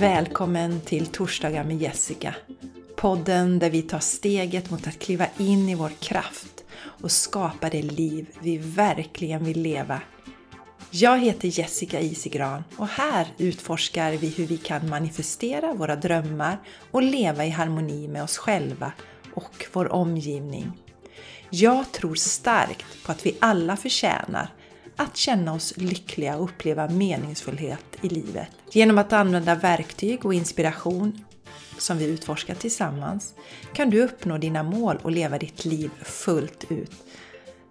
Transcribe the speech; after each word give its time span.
Välkommen 0.00 0.80
till 0.80 1.06
Torsdagar 1.06 1.64
med 1.64 1.76
Jessica. 1.76 2.34
Podden 2.96 3.58
där 3.58 3.70
vi 3.70 3.82
tar 3.82 3.98
steget 3.98 4.70
mot 4.70 4.86
att 4.86 4.98
kliva 4.98 5.26
in 5.38 5.68
i 5.68 5.74
vår 5.74 5.88
kraft 5.88 6.64
och 6.78 7.10
skapa 7.10 7.68
det 7.68 7.82
liv 7.82 8.26
vi 8.40 8.58
verkligen 8.58 9.44
vill 9.44 9.62
leva. 9.62 10.00
Jag 10.90 11.18
heter 11.18 11.58
Jessica 11.58 12.00
Isigran 12.00 12.64
och 12.76 12.88
här 12.88 13.26
utforskar 13.38 14.12
vi 14.12 14.28
hur 14.28 14.46
vi 14.46 14.56
kan 14.56 14.88
manifestera 14.88 15.74
våra 15.74 15.96
drömmar 15.96 16.58
och 16.90 17.02
leva 17.02 17.44
i 17.44 17.50
harmoni 17.50 18.08
med 18.08 18.22
oss 18.22 18.38
själva 18.38 18.92
och 19.34 19.66
vår 19.72 19.92
omgivning. 19.92 20.72
Jag 21.50 21.92
tror 21.92 22.14
starkt 22.14 23.04
på 23.04 23.12
att 23.12 23.26
vi 23.26 23.36
alla 23.40 23.76
förtjänar 23.76 24.48
att 24.96 25.16
känna 25.16 25.52
oss 25.52 25.76
lyckliga 25.76 26.36
och 26.36 26.44
uppleva 26.44 26.88
meningsfullhet 26.88 27.84
i 28.02 28.08
livet. 28.08 28.48
Genom 28.70 28.98
att 28.98 29.12
använda 29.12 29.54
verktyg 29.54 30.26
och 30.26 30.34
inspiration 30.34 31.24
som 31.78 31.98
vi 31.98 32.04
utforskar 32.04 32.54
tillsammans 32.54 33.34
kan 33.72 33.90
du 33.90 34.02
uppnå 34.02 34.38
dina 34.38 34.62
mål 34.62 34.98
och 35.02 35.10
leva 35.10 35.38
ditt 35.38 35.64
liv 35.64 35.90
fullt 36.02 36.64
ut. 36.70 36.92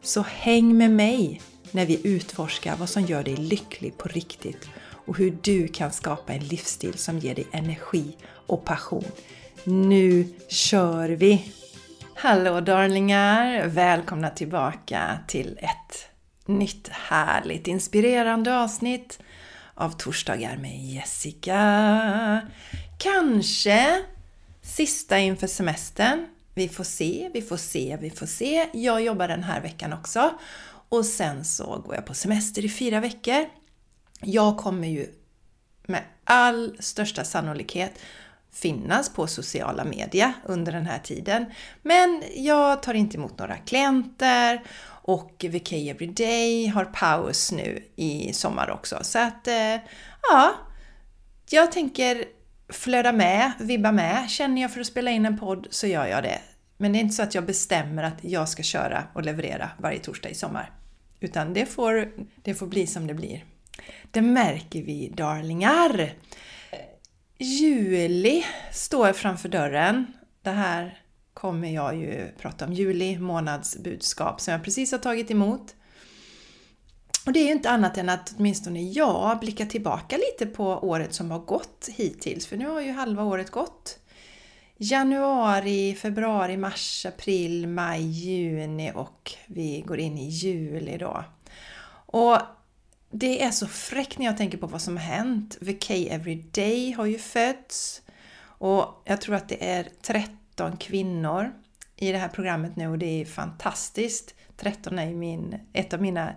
Så 0.01 0.21
häng 0.21 0.77
med 0.77 0.91
mig 0.91 1.41
när 1.71 1.85
vi 1.85 2.07
utforskar 2.07 2.75
vad 2.75 2.89
som 2.89 3.03
gör 3.03 3.23
dig 3.23 3.35
lycklig 3.35 3.97
på 3.97 4.07
riktigt 4.07 4.69
och 5.05 5.17
hur 5.17 5.37
du 5.41 5.67
kan 5.67 5.91
skapa 5.91 6.33
en 6.33 6.43
livsstil 6.43 6.93
som 6.93 7.19
ger 7.19 7.35
dig 7.35 7.47
energi 7.51 8.17
och 8.25 8.65
passion. 8.65 9.05
Nu 9.63 10.27
kör 10.49 11.09
vi! 11.09 11.53
Hallå 12.15 12.61
darlingar! 12.61 13.67
Välkomna 13.67 14.29
tillbaka 14.29 15.19
till 15.27 15.57
ett 15.61 16.14
nytt 16.47 16.87
härligt 16.87 17.67
inspirerande 17.67 18.57
avsnitt 18.57 19.19
av 19.73 19.89
Torsdagar 19.89 20.57
med 20.57 20.83
Jessica. 20.83 22.41
Kanske 22.97 24.03
sista 24.61 25.19
inför 25.19 25.47
semestern. 25.47 26.25
Vi 26.53 26.69
får 26.69 26.83
se, 26.83 27.29
vi 27.33 27.41
får 27.41 27.57
se, 27.57 27.97
vi 28.01 28.09
får 28.09 28.25
se. 28.25 28.69
Jag 28.73 29.01
jobbar 29.01 29.27
den 29.27 29.43
här 29.43 29.61
veckan 29.61 29.93
också. 29.93 30.33
Och 30.89 31.05
sen 31.05 31.45
så 31.45 31.83
går 31.85 31.95
jag 31.95 32.05
på 32.05 32.13
semester 32.13 32.65
i 32.65 32.69
fyra 32.69 32.99
veckor. 32.99 33.45
Jag 34.21 34.57
kommer 34.57 34.87
ju 34.87 35.07
med 35.87 36.03
all 36.23 36.77
största 36.79 37.23
sannolikhet 37.23 37.99
finnas 38.51 39.09
på 39.09 39.27
sociala 39.27 39.83
medier 39.83 40.33
under 40.45 40.71
den 40.71 40.85
här 40.85 40.99
tiden. 40.99 41.45
Men 41.81 42.23
jag 42.35 42.83
tar 42.83 42.93
inte 42.93 43.17
emot 43.17 43.39
några 43.39 43.57
klienter 43.57 44.63
och 45.07 45.45
VK 45.49 45.73
Everyday 45.73 46.67
har 46.67 46.85
paus 46.85 47.51
nu 47.51 47.83
i 47.95 48.33
sommar 48.33 48.69
också. 48.69 48.99
Så 49.01 49.19
att, 49.19 49.47
eh, 49.47 49.75
ja, 50.29 50.55
jag 51.49 51.71
tänker 51.71 52.25
flöda 52.69 53.11
med, 53.11 53.51
vibba 53.59 53.91
med. 53.91 54.29
Känner 54.29 54.61
jag 54.61 54.73
för 54.73 54.79
att 54.79 54.87
spela 54.87 55.11
in 55.11 55.25
en 55.25 55.39
podd 55.39 55.67
så 55.69 55.87
gör 55.87 56.05
jag 56.05 56.23
det. 56.23 56.41
Men 56.77 56.93
det 56.93 56.99
är 56.99 57.01
inte 57.01 57.15
så 57.15 57.23
att 57.23 57.35
jag 57.35 57.45
bestämmer 57.45 58.03
att 58.03 58.23
jag 58.23 58.49
ska 58.49 58.63
köra 58.63 59.03
och 59.13 59.23
leverera 59.23 59.69
varje 59.77 59.99
torsdag 59.99 60.29
i 60.29 60.35
sommar. 60.35 60.71
Utan 61.19 61.53
det 61.53 61.65
får, 61.65 62.11
det 62.35 62.53
får 62.53 62.67
bli 62.67 62.87
som 62.87 63.07
det 63.07 63.13
blir. 63.13 63.45
Det 64.11 64.21
märker 64.21 64.81
vi 64.81 65.13
darlingar! 65.15 66.13
Juli 67.37 68.45
står 68.71 69.13
framför 69.13 69.49
dörren. 69.49 70.13
Det 70.41 70.51
här 70.51 71.04
kommer 71.35 71.73
jag 71.73 71.95
ju 71.95 72.27
prata 72.37 72.65
om 72.65 72.73
juli 72.73 73.19
månads 73.19 73.77
budskap 73.77 74.41
som 74.41 74.51
jag 74.51 74.63
precis 74.63 74.91
har 74.91 74.99
tagit 74.99 75.31
emot. 75.31 75.75
Och 77.25 77.33
det 77.33 77.39
är 77.39 77.45
ju 77.45 77.51
inte 77.51 77.69
annat 77.69 77.97
än 77.97 78.09
att 78.09 78.33
åtminstone 78.37 78.81
jag 78.81 79.39
blickar 79.39 79.65
tillbaka 79.65 80.17
lite 80.17 80.45
på 80.45 80.65
året 80.65 81.13
som 81.13 81.31
har 81.31 81.39
gått 81.39 81.89
hittills, 81.91 82.47
för 82.47 82.57
nu 82.57 82.67
har 82.67 82.81
ju 82.81 82.91
halva 82.91 83.23
året 83.23 83.51
gått. 83.51 83.99
Januari, 84.77 85.95
februari, 85.95 86.57
mars, 86.57 87.05
april, 87.05 87.67
maj, 87.67 88.01
juni 88.01 88.91
och 88.95 89.31
vi 89.45 89.83
går 89.87 89.99
in 89.99 90.17
i 90.17 90.29
juli 90.29 90.97
då. 90.97 91.25
Och 92.05 92.37
det 93.11 93.43
är 93.43 93.51
så 93.51 93.67
fräckt 93.67 94.17
när 94.17 94.25
jag 94.25 94.37
tänker 94.37 94.57
på 94.57 94.67
vad 94.67 94.81
som 94.81 94.97
har 94.97 95.03
hänt. 95.03 95.57
VK 95.61 95.89
Everyday 95.89 96.91
har 96.91 97.05
ju 97.05 97.17
fötts 97.17 98.01
och 98.57 99.01
jag 99.05 99.21
tror 99.21 99.35
att 99.35 99.49
det 99.49 99.69
är 99.69 99.87
13 100.01 100.44
13 100.55 100.77
kvinnor 100.77 101.53
i 101.95 102.11
det 102.11 102.17
här 102.17 102.27
programmet 102.27 102.75
nu 102.75 102.87
och 102.87 102.97
det 102.97 103.21
är 103.21 103.25
fantastiskt. 103.25 104.35
13 104.57 104.99
är 104.99 105.09
ju 105.09 105.15
min, 105.15 105.59
ett 105.73 105.93
av 105.93 106.01
mina 106.01 106.33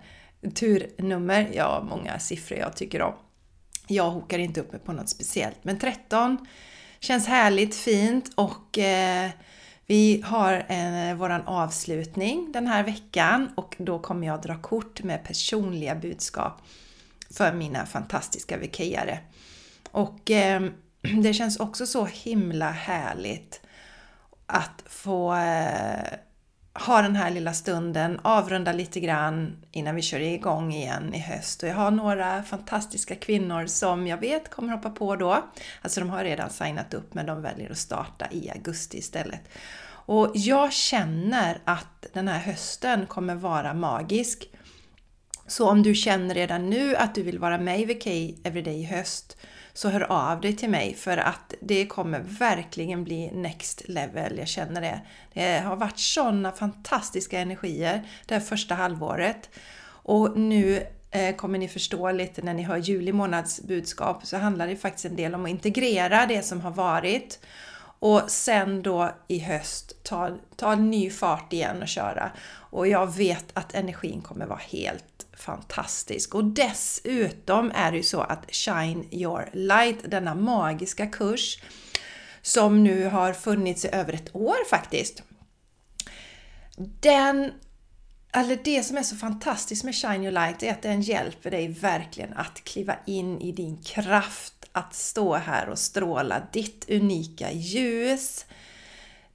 turnummer. 0.55 1.51
Jag 1.55 1.65
har 1.65 1.83
många 1.83 2.19
siffror 2.19 2.59
jag 2.59 2.77
tycker 2.77 3.03
om. 3.03 3.15
Jag 3.87 4.11
hokar 4.11 4.39
inte 4.39 4.61
upp 4.61 4.73
mig 4.73 4.81
på 4.81 4.93
något 4.93 5.09
speciellt, 5.09 5.57
men 5.63 5.79
13 5.79 6.47
känns 7.01 7.27
härligt, 7.27 7.77
fint 7.77 8.31
och 8.35 8.79
eh, 8.79 9.31
vi 9.87 10.23
har 10.25 10.67
eh, 10.69 11.15
våran 11.15 11.43
avslutning 11.47 12.53
den 12.53 12.67
här 12.67 12.83
veckan 12.83 13.51
och 13.55 13.77
då 13.79 13.99
kommer 13.99 14.27
jag 14.27 14.43
dra 14.43 14.59
kort 14.63 15.03
med 15.03 15.25
personliga 15.25 15.95
budskap 15.95 16.63
för 17.31 17.53
mina 17.53 17.87
fantastiska 17.87 18.57
vikare. 18.57 19.19
Och 19.91 20.31
eh, 20.31 20.71
det 21.23 21.35
känns 21.35 21.61
också 21.61 21.87
så 21.87 22.05
himla 22.05 22.71
härligt 22.71 23.61
att 24.49 24.83
få 24.87 25.35
eh, 25.35 26.19
ha 26.75 27.03
den 27.03 27.17
här 27.17 27.31
lilla 27.31 27.53
stunden, 27.53 28.21
avrunda 28.23 28.73
lite 28.73 29.01
grann 29.01 29.57
innan 29.73 29.95
vi 29.95 30.03
kör 30.03 30.21
igång 30.21 30.73
igen 30.73 31.15
i 31.15 31.19
höst. 31.19 31.63
Och 31.63 31.69
jag 31.69 31.75
har 31.75 31.91
några 31.91 32.43
fantastiska 32.43 33.15
kvinnor 33.15 33.67
som 33.67 34.07
jag 34.07 34.19
vet 34.19 34.51
kommer 34.51 34.73
hoppa 34.73 34.91
på 34.91 35.17
då. 35.17 35.45
Alltså 35.83 36.01
de 36.01 36.11
har 36.11 36.25
redan 36.25 36.51
signat 36.51 36.95
upp 36.95 37.15
men 37.15 37.27
de 37.27 37.43
väljer 37.43 37.71
att 37.71 37.79
starta 37.79 38.27
i 38.31 38.51
augusti 38.51 38.99
istället. 38.99 39.41
Och 39.91 40.31
jag 40.35 40.73
känner 40.73 41.59
att 41.65 42.07
den 42.13 42.29
här 42.29 42.39
hösten 42.39 43.07
kommer 43.07 43.35
vara 43.35 43.75
magisk. 43.75 44.51
Så 45.47 45.69
om 45.69 45.83
du 45.83 45.95
känner 45.95 46.35
redan 46.35 46.71
nu 46.71 46.97
att 46.97 47.15
du 47.15 47.23
vill 47.23 47.39
vara 47.39 47.59
med 47.59 47.81
i 47.81 47.85
VK 47.85 48.07
Everyday 48.47 48.81
i 48.81 48.85
höst 48.85 49.37
så 49.73 49.89
hör 49.89 50.13
av 50.13 50.41
dig 50.41 50.57
till 50.57 50.71
mig 50.71 50.95
för 50.95 51.17
att 51.17 51.55
det 51.61 51.87
kommer 51.87 52.21
verkligen 52.21 53.05
bli 53.05 53.31
next 53.31 53.89
level. 53.89 54.39
Jag 54.39 54.49
känner 54.49 54.81
det. 54.81 55.01
Det 55.33 55.59
har 55.59 55.77
varit 55.77 55.99
sådana 55.99 56.53
fantastiska 56.53 57.39
energier 57.39 58.03
det 58.27 58.35
här 58.35 58.41
första 58.41 58.75
halvåret 58.75 59.51
och 59.87 60.39
nu 60.39 60.87
eh, 61.11 61.37
kommer 61.37 61.59
ni 61.59 61.69
förstå 61.69 62.13
lite 62.13 62.43
när 62.43 62.55
ni 62.55 62.63
hör 62.63 62.77
juli 62.77 63.13
månads 63.13 63.63
budskap 63.63 64.27
så 64.27 64.37
handlar 64.37 64.67
det 64.67 64.77
faktiskt 64.77 65.05
en 65.05 65.17
del 65.17 65.35
om 65.35 65.45
att 65.45 65.51
integrera 65.51 66.27
det 66.27 66.43
som 66.43 66.61
har 66.61 66.71
varit 66.71 67.41
och 67.99 68.23
sen 68.29 68.83
då 68.83 69.15
i 69.29 69.39
höst 69.39 70.05
ta, 70.05 70.31
ta 70.57 70.75
ny 70.75 71.11
fart 71.11 71.53
igen 71.53 71.83
och 71.83 71.89
köra. 71.89 72.31
Och 72.71 72.89
jag 72.89 73.17
vet 73.17 73.45
att 73.55 73.75
energin 73.75 74.21
kommer 74.21 74.47
vara 74.47 74.61
helt 74.69 75.27
fantastisk. 75.37 76.35
Och 76.35 76.45
dessutom 76.45 77.73
är 77.75 77.91
det 77.91 77.97
ju 77.97 78.03
så 78.03 78.21
att 78.21 78.55
Shine 78.55 79.05
Your 79.11 79.51
Light, 79.53 79.99
denna 80.11 80.35
magiska 80.35 81.07
kurs 81.07 81.63
som 82.43 82.85
nu 82.85 83.05
har 83.09 83.33
funnits 83.33 83.85
i 83.85 83.89
över 83.93 84.13
ett 84.13 84.35
år 84.37 84.69
faktiskt. 84.71 85.23
Den 87.01 87.53
eller 88.33 88.59
det 88.65 88.83
som 88.83 88.97
är 88.97 89.03
så 89.03 89.17
fantastiskt 89.17 89.85
med 89.85 89.95
Shine 89.95 90.23
Your 90.23 90.33
Light 90.33 90.63
är 90.63 90.71
att 90.71 90.83
den 90.83 91.01
hjälper 91.01 91.51
dig 91.51 91.69
verkligen 91.69 92.33
att 92.33 92.65
kliva 92.65 92.97
in 93.07 93.41
i 93.41 93.53
din 93.53 93.83
kraft, 93.83 94.58
att 94.73 94.95
stå 94.95 95.35
här 95.35 95.69
och 95.69 95.79
stråla 95.79 96.43
ditt 96.53 96.91
unika 96.91 97.53
ljus. 97.53 98.47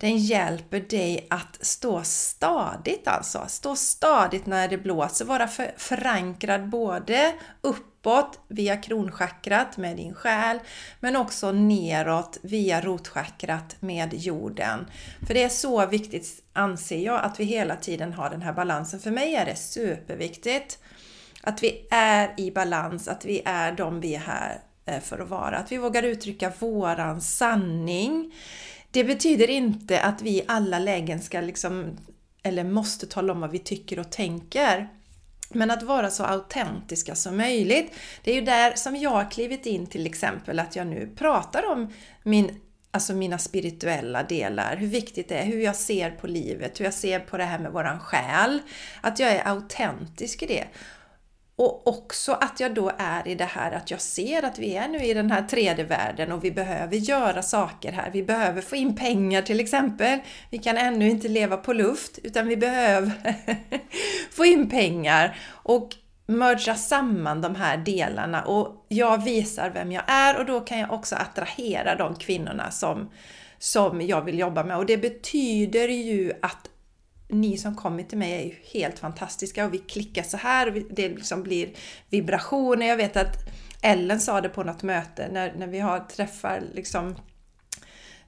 Den 0.04 0.18
hjälper 0.18 0.80
dig 0.80 1.28
att 1.30 1.66
stå 1.66 2.04
stadigt 2.04 3.08
alltså. 3.08 3.46
Stå 3.48 3.76
stadigt 3.76 4.46
när 4.46 4.68
det 4.68 4.78
blåser. 4.78 5.26
Vara 5.26 5.48
förankrad 5.78 6.70
både 6.70 7.34
uppåt 7.62 8.40
via 8.48 8.78
kronchakrat 8.78 9.78
med 9.78 9.98
din 9.98 10.14
själ 10.14 10.60
men 11.00 11.16
också 11.16 11.52
neråt 11.52 12.38
via 12.42 12.82
rotchakrat 12.82 13.76
med 13.80 14.14
jorden. 14.14 14.86
För 15.28 15.34
det 15.34 15.44
är 15.44 15.50
så 15.50 15.86
viktigt 15.86 16.44
anser 16.54 17.00
jag 17.00 17.24
att 17.24 17.40
vi 17.40 17.44
hela 17.44 17.76
tiden 17.76 18.14
har 18.14 18.30
den 18.30 18.42
här 18.42 18.54
balansen. 18.54 19.00
För 19.00 19.12
mig 19.12 19.36
är 19.36 19.46
det 19.46 19.56
superviktigt 19.56 20.80
att 21.42 21.64
vi 21.64 21.88
är 21.92 22.34
i 22.38 22.52
balans, 22.52 23.08
att 23.08 23.26
vi 23.26 23.42
är 23.46 23.72
de 23.72 24.02
vi 24.02 24.16
är 24.16 24.20
här 24.20 24.60
Eh, 24.86 25.00
för 25.00 25.20
att 25.20 25.30
vara. 25.30 25.58
Att 25.58 25.72
vi 25.72 25.78
vågar 25.78 26.04
uttrycka 26.04 26.54
våran 26.60 27.22
sanning 27.22 28.32
det 28.94 29.04
betyder 29.04 29.50
inte 29.50 30.02
att 30.02 30.22
vi 30.22 30.30
i 30.30 30.44
alla 30.48 30.80
lägen 30.80 31.22
ska 31.22 31.42
liksom, 31.42 31.98
eller 32.44 32.64
måste 32.64 33.08
tala 33.08 33.34
om 33.34 33.42
vad 33.42 33.52
vi 33.52 33.60
tycker 33.60 34.00
och 34.00 34.12
tänker. 34.12 34.90
Men 35.50 35.72
att 35.72 35.84
vara 35.84 36.10
så 36.10 36.24
autentiska 36.24 37.16
som 37.16 37.38
möjligt. 37.38 37.94
Det 38.24 38.32
är 38.32 38.36
ju 38.36 38.42
där 38.42 38.74
som 38.76 38.96
jag 38.96 39.10
har 39.10 39.32
klivit 39.32 39.66
in 39.66 39.88
till 39.88 40.06
exempel 40.06 40.60
att 40.60 40.76
jag 40.76 40.88
nu 40.88 41.10
pratar 41.16 41.72
om 41.72 41.94
min, 42.24 42.60
alltså 42.92 43.14
mina 43.14 43.38
spirituella 43.38 44.24
delar, 44.24 44.76
hur 44.76 44.88
viktigt 44.88 45.30
det 45.30 45.36
är, 45.36 45.46
hur 45.46 45.62
jag 45.62 45.76
ser 45.76 46.12
på 46.12 46.28
livet, 46.28 46.80
hur 46.80 46.86
jag 46.86 46.94
ser 46.94 47.20
på 47.20 47.38
det 47.38 47.46
här 47.46 47.60
med 47.60 47.72
våran 47.72 48.00
själ. 48.00 48.60
Att 49.02 49.20
jag 49.20 49.32
är 49.32 49.48
autentisk 49.48 50.44
i 50.44 50.46
det. 50.46 50.68
Och 51.56 51.88
också 51.88 52.32
att 52.32 52.60
jag 52.60 52.74
då 52.74 52.92
är 52.98 53.28
i 53.28 53.36
det 53.36 53.46
här 53.46 53.72
att 53.72 53.92
jag 53.92 54.02
ser 54.02 54.46
att 54.46 54.60
vi 54.60 54.76
är 54.76 54.88
nu 54.88 54.98
i 54.98 55.14
den 55.14 55.32
här 55.32 55.42
tredje 55.42 55.84
världen 55.84 56.32
och 56.32 56.44
vi 56.44 56.52
behöver 56.52 56.96
göra 56.96 57.42
saker 57.42 57.92
här. 57.92 58.12
Vi 58.12 58.24
behöver 58.24 58.62
få 58.62 58.76
in 58.76 58.96
pengar 58.96 59.42
till 59.42 59.60
exempel. 59.60 60.20
Vi 60.50 60.58
kan 60.58 60.78
ännu 60.78 61.10
inte 61.10 61.28
leva 61.28 61.58
på 61.58 61.74
luft 61.74 62.20
utan 62.24 62.48
vi 62.48 62.58
behöver 62.58 63.12
få 64.32 64.46
in 64.46 64.70
pengar 64.70 65.38
och 65.50 65.90
merga 66.26 66.76
samman 66.76 67.42
de 67.42 67.56
här 67.56 67.78
delarna 67.78 68.44
och 68.44 68.86
jag 68.88 69.24
visar 69.24 69.70
vem 69.70 69.92
jag 69.92 70.04
är 70.08 70.40
och 70.40 70.46
då 70.46 70.60
kan 70.60 70.80
jag 70.80 70.92
också 70.92 71.16
attrahera 71.16 71.96
de 71.96 72.16
kvinnorna 72.16 72.72
som, 72.72 73.10
som 73.60 74.02
jag 74.02 74.22
vill 74.22 74.40
jobba 74.40 74.64
med. 74.64 74.78
Och 74.78 74.86
det 74.86 74.98
betyder 74.98 75.88
ju 75.88 76.32
att 76.42 76.70
ni 77.34 77.58
som 77.58 77.76
kommer 77.76 78.04
till 78.04 78.18
mig 78.18 78.34
är 78.34 78.46
ju 78.46 78.56
helt 78.80 79.00
fantastiska 79.00 79.66
och 79.66 79.74
vi 79.74 79.78
klickar 79.78 80.24
så 80.24 80.38
här 80.38 80.68
och 80.68 80.74
det 80.74 81.10
liksom 81.10 81.44
blir 81.44 81.70
vibrationer. 82.10 82.86
Jag 82.86 82.98
vet 82.98 83.18
att 83.18 83.38
Ellen 83.82 84.20
sa 84.20 84.42
det 84.42 84.50
på 84.50 84.64
något 84.64 84.84
möte 84.84 85.30
när, 85.32 85.54
när 85.58 85.68
vi 85.68 85.80
har 85.80 86.00
träffar 86.00 86.64
liksom 86.74 87.16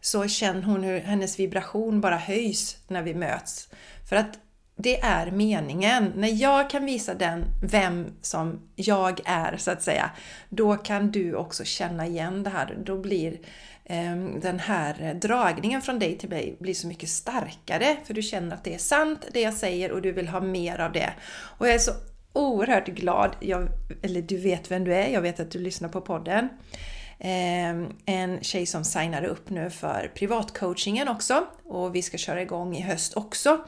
så 0.01 0.27
känner 0.27 0.61
hon 0.61 0.83
hur 0.83 0.99
hennes 0.99 1.39
vibration 1.39 2.01
bara 2.01 2.17
höjs 2.17 2.77
när 2.87 3.01
vi 3.01 3.13
möts. 3.13 3.69
För 4.09 4.15
att 4.15 4.39
det 4.77 4.99
är 4.99 5.31
meningen. 5.31 6.11
När 6.15 6.41
jag 6.41 6.69
kan 6.69 6.85
visa 6.85 7.13
den 7.13 7.43
vem 7.63 8.07
som 8.21 8.69
jag 8.75 9.19
är 9.25 9.57
så 9.57 9.71
att 9.71 9.83
säga, 9.83 10.11
då 10.49 10.75
kan 10.75 11.11
du 11.11 11.35
också 11.35 11.63
känna 11.63 12.07
igen 12.07 12.43
det 12.43 12.49
här. 12.49 12.77
Då 12.85 12.97
blir 12.97 13.37
Ehm, 13.85 14.39
den 14.39 14.59
här 14.59 15.13
dragningen 15.13 15.81
från 15.81 15.99
dig 15.99 16.17
till 16.17 16.29
mig 16.29 16.57
blir 16.59 16.73
så 16.73 16.87
mycket 16.87 17.09
starkare 17.09 17.97
för 18.05 18.13
du 18.13 18.21
känner 18.21 18.55
att 18.55 18.63
det 18.63 18.73
är 18.73 18.77
sant 18.77 19.25
det 19.33 19.41
jag 19.41 19.53
säger 19.53 19.91
och 19.91 20.01
du 20.01 20.11
vill 20.11 20.27
ha 20.27 20.39
mer 20.39 20.79
av 20.79 20.91
det. 20.91 21.13
Och 21.57 21.67
jag 21.67 21.75
är 21.75 21.79
så 21.79 21.91
oerhört 22.33 22.87
glad, 22.87 23.35
jag, 23.39 23.67
eller 24.01 24.21
du 24.21 24.37
vet 24.37 24.71
vem 24.71 24.83
du 24.83 24.93
är, 24.93 25.07
jag 25.07 25.21
vet 25.21 25.39
att 25.39 25.51
du 25.51 25.59
lyssnar 25.59 25.89
på 25.89 26.01
podden. 26.01 26.49
Ehm, 27.19 27.87
en 28.05 28.43
tjej 28.43 28.65
som 28.65 28.83
signade 28.83 29.27
upp 29.27 29.49
nu 29.49 29.69
för 29.69 30.11
privatcoachingen 30.15 31.07
också 31.07 31.47
och 31.63 31.95
vi 31.95 32.01
ska 32.01 32.17
köra 32.17 32.41
igång 32.41 32.75
i 32.75 32.81
höst 32.81 33.17
också. 33.17 33.65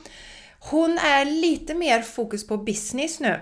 Hon 0.59 0.97
är 0.97 1.25
lite 1.25 1.73
mer 1.73 2.01
fokus 2.01 2.47
på 2.47 2.57
business 2.57 3.19
nu. 3.19 3.39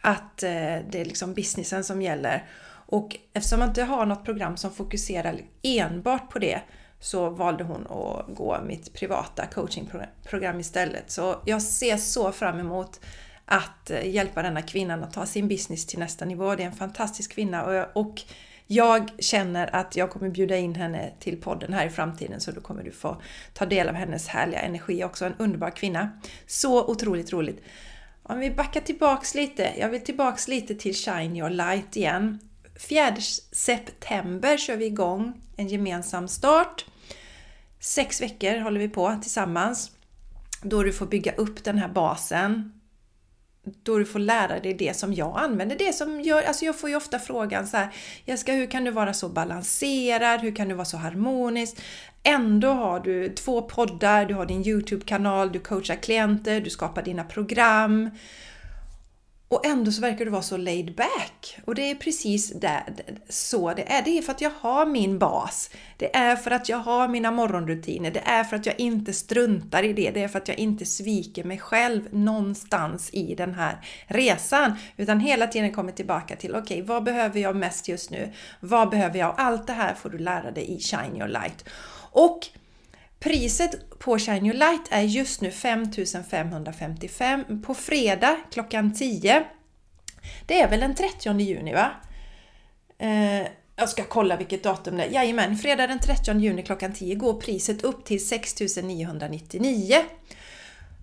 Att 0.00 0.42
eh, 0.42 0.76
det 0.90 1.00
är 1.00 1.04
liksom 1.04 1.34
businessen 1.34 1.84
som 1.84 2.02
gäller. 2.02 2.44
Och 2.90 3.16
eftersom 3.32 3.58
man 3.58 3.68
inte 3.68 3.82
har 3.82 4.06
något 4.06 4.24
program 4.24 4.56
som 4.56 4.70
fokuserar 4.70 5.40
enbart 5.62 6.30
på 6.30 6.38
det 6.38 6.60
så 7.00 7.30
valde 7.30 7.64
hon 7.64 7.86
att 7.86 8.36
gå 8.36 8.58
mitt 8.66 8.92
privata 8.92 9.46
coachingprogram 9.46 10.60
istället. 10.60 11.10
Så 11.10 11.36
jag 11.44 11.62
ser 11.62 11.96
så 11.96 12.32
fram 12.32 12.60
emot 12.60 13.00
att 13.44 13.90
hjälpa 14.04 14.42
denna 14.42 14.62
kvinnan 14.62 15.04
att 15.04 15.12
ta 15.12 15.26
sin 15.26 15.48
business 15.48 15.86
till 15.86 15.98
nästa 15.98 16.24
nivå. 16.24 16.54
Det 16.54 16.62
är 16.62 16.66
en 16.66 16.72
fantastisk 16.72 17.32
kvinna 17.32 17.86
och 17.92 18.22
jag 18.66 19.10
känner 19.18 19.76
att 19.76 19.96
jag 19.96 20.10
kommer 20.10 20.30
bjuda 20.30 20.56
in 20.56 20.74
henne 20.74 21.12
till 21.20 21.40
podden 21.40 21.72
här 21.72 21.86
i 21.86 21.90
framtiden 21.90 22.40
så 22.40 22.50
då 22.50 22.60
kommer 22.60 22.82
du 22.82 22.90
få 22.90 23.22
ta 23.54 23.66
del 23.66 23.88
av 23.88 23.94
hennes 23.94 24.28
härliga 24.28 24.60
energi 24.60 25.04
också. 25.04 25.24
En 25.24 25.34
underbar 25.38 25.70
kvinna. 25.70 26.10
Så 26.46 26.84
otroligt 26.84 27.32
roligt! 27.32 27.64
Om 28.22 28.38
vi 28.38 28.50
backar 28.50 28.80
tillbaks 28.80 29.34
lite, 29.34 29.72
jag 29.78 29.88
vill 29.88 30.04
tillbaks 30.04 30.48
lite 30.48 30.74
till 30.74 30.94
Shine 30.94 31.36
Your 31.36 31.50
Light 31.50 31.96
igen. 31.96 32.38
4 32.78 33.16
september 33.52 34.56
kör 34.56 34.76
vi 34.76 34.86
igång 34.86 35.40
en 35.56 35.68
gemensam 35.68 36.28
start. 36.28 36.84
Sex 37.80 38.20
veckor 38.20 38.58
håller 38.60 38.80
vi 38.80 38.88
på 38.88 39.18
tillsammans. 39.22 39.90
Då 40.62 40.82
du 40.82 40.92
får 40.92 41.06
bygga 41.06 41.32
upp 41.32 41.64
den 41.64 41.78
här 41.78 41.88
basen. 41.88 42.72
Då 43.82 43.98
du 43.98 44.04
får 44.04 44.18
lära 44.18 44.60
dig 44.60 44.74
det 44.74 44.96
som 44.96 45.14
jag 45.14 45.38
använder. 45.38 45.76
Det 45.78 45.92
som 45.92 46.20
gör, 46.20 46.42
alltså 46.42 46.64
jag 46.64 46.78
får 46.78 46.90
ju 46.90 46.96
ofta 46.96 47.18
frågan 47.18 47.66
så 47.66 47.76
här, 47.76 47.88
Jessica 48.24 48.52
hur 48.52 48.66
kan 48.66 48.84
du 48.84 48.90
vara 48.90 49.14
så 49.14 49.28
balanserad? 49.28 50.40
Hur 50.40 50.54
kan 50.54 50.68
du 50.68 50.74
vara 50.74 50.84
så 50.84 50.96
harmonisk? 50.96 51.76
Ändå 52.22 52.68
har 52.68 53.00
du 53.00 53.28
två 53.28 53.62
poddar, 53.62 54.26
du 54.26 54.34
har 54.34 54.46
din 54.46 54.66
Youtube-kanal, 54.66 55.52
du 55.52 55.58
coachar 55.58 55.94
klienter, 55.94 56.60
du 56.60 56.70
skapar 56.70 57.02
dina 57.02 57.24
program. 57.24 58.10
Och 59.50 59.66
ändå 59.66 59.92
så 59.92 60.00
verkar 60.00 60.24
du 60.24 60.30
vara 60.30 60.42
så 60.42 60.56
laid 60.56 60.94
back. 60.94 61.58
Och 61.64 61.74
det 61.74 61.90
är 61.90 61.94
precis 61.94 62.52
där, 62.52 62.82
så 63.28 63.74
det 63.74 63.92
är. 63.92 64.02
Det 64.02 64.18
är 64.18 64.22
för 64.22 64.32
att 64.32 64.40
jag 64.40 64.52
har 64.60 64.86
min 64.86 65.18
bas. 65.18 65.70
Det 65.96 66.16
är 66.16 66.36
för 66.36 66.50
att 66.50 66.68
jag 66.68 66.78
har 66.78 67.08
mina 67.08 67.30
morgonrutiner. 67.30 68.10
Det 68.10 68.22
är 68.24 68.44
för 68.44 68.56
att 68.56 68.66
jag 68.66 68.80
inte 68.80 69.12
struntar 69.12 69.82
i 69.82 69.92
det. 69.92 70.10
Det 70.10 70.22
är 70.22 70.28
för 70.28 70.38
att 70.38 70.48
jag 70.48 70.58
inte 70.58 70.86
sviker 70.86 71.44
mig 71.44 71.58
själv 71.58 72.14
någonstans 72.14 73.10
i 73.12 73.34
den 73.34 73.54
här 73.54 73.78
resan. 74.06 74.72
Utan 74.96 75.20
hela 75.20 75.46
tiden 75.46 75.72
kommer 75.72 75.92
tillbaka 75.92 76.36
till, 76.36 76.50
okej, 76.50 76.62
okay, 76.62 76.82
vad 76.82 77.04
behöver 77.04 77.40
jag 77.40 77.56
mest 77.56 77.88
just 77.88 78.10
nu? 78.10 78.32
Vad 78.60 78.90
behöver 78.90 79.18
jag? 79.18 79.34
Allt 79.38 79.66
det 79.66 79.72
här 79.72 79.94
får 79.94 80.10
du 80.10 80.18
lära 80.18 80.50
dig 80.50 80.76
i 80.76 80.80
Shine 80.80 81.16
Your 81.16 81.28
Light. 81.28 81.64
Och 82.10 82.48
Priset 83.20 83.98
på 83.98 84.18
Shine 84.18 84.46
Your 84.46 84.58
Light 84.58 84.88
är 84.90 85.02
just 85.02 85.40
nu 85.40 85.50
5555 85.50 87.62
på 87.62 87.74
fredag 87.74 88.36
klockan 88.50 88.94
10. 88.94 89.44
Det 90.46 90.60
är 90.60 90.68
väl 90.68 90.80
den 90.80 90.94
30 90.94 91.40
juni 91.40 91.74
va? 91.74 91.90
Eh, 92.98 93.46
jag 93.76 93.88
ska 93.88 94.04
kolla 94.04 94.36
vilket 94.36 94.62
datum 94.62 94.96
det 94.96 95.04
är. 95.04 95.10
Jajamän, 95.10 95.56
fredag 95.56 95.86
den 95.86 95.98
30 95.98 96.38
juni 96.38 96.62
klockan 96.62 96.92
10 96.92 97.14
går 97.14 97.40
priset 97.40 97.84
upp 97.84 98.04
till 98.04 98.26
6999. 98.26 99.96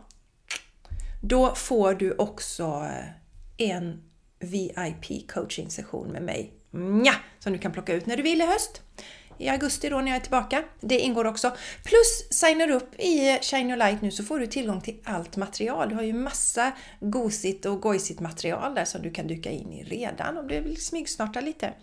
då 1.21 1.55
får 1.55 1.93
du 1.93 2.15
också 2.17 2.63
eh, 2.65 3.69
en 3.69 4.01
VIP 4.39 5.31
coaching 5.31 5.69
session 5.69 6.07
med 6.07 6.21
mig. 6.21 6.53
Nja, 6.71 7.15
som 7.39 7.53
du 7.53 7.59
kan 7.59 7.71
plocka 7.71 7.93
ut 7.93 8.05
när 8.05 8.17
du 8.17 8.23
vill 8.23 8.41
i 8.41 8.45
höst. 8.45 8.81
I 9.37 9.49
augusti 9.49 9.89
då 9.89 10.01
när 10.01 10.07
jag 10.07 10.15
är 10.15 10.21
tillbaka. 10.21 10.63
Det 10.81 10.99
ingår 10.99 11.25
också. 11.25 11.51
Plus 11.83 12.27
signar 12.31 12.67
du 12.67 12.73
upp 12.73 12.95
i 12.99 13.39
Shine 13.41 13.69
Your 13.69 13.77
Light 13.77 14.01
nu 14.01 14.11
så 14.11 14.23
får 14.23 14.39
du 14.39 14.47
tillgång 14.47 14.81
till 14.81 14.99
allt 15.03 15.35
material. 15.35 15.89
Du 15.89 15.95
har 15.95 16.01
ju 16.01 16.13
massa 16.13 16.71
gosigt 16.99 17.65
och 17.65 17.81
gojsigt 17.81 18.19
material 18.19 18.75
där 18.75 18.85
som 18.85 19.01
du 19.01 19.11
kan 19.11 19.27
dyka 19.27 19.51
in 19.51 19.73
i 19.73 19.83
redan 19.83 20.37
om 20.37 20.47
du 20.47 20.59
vill 20.59 20.85
smygsnarta 20.85 21.41
lite. 21.41 21.73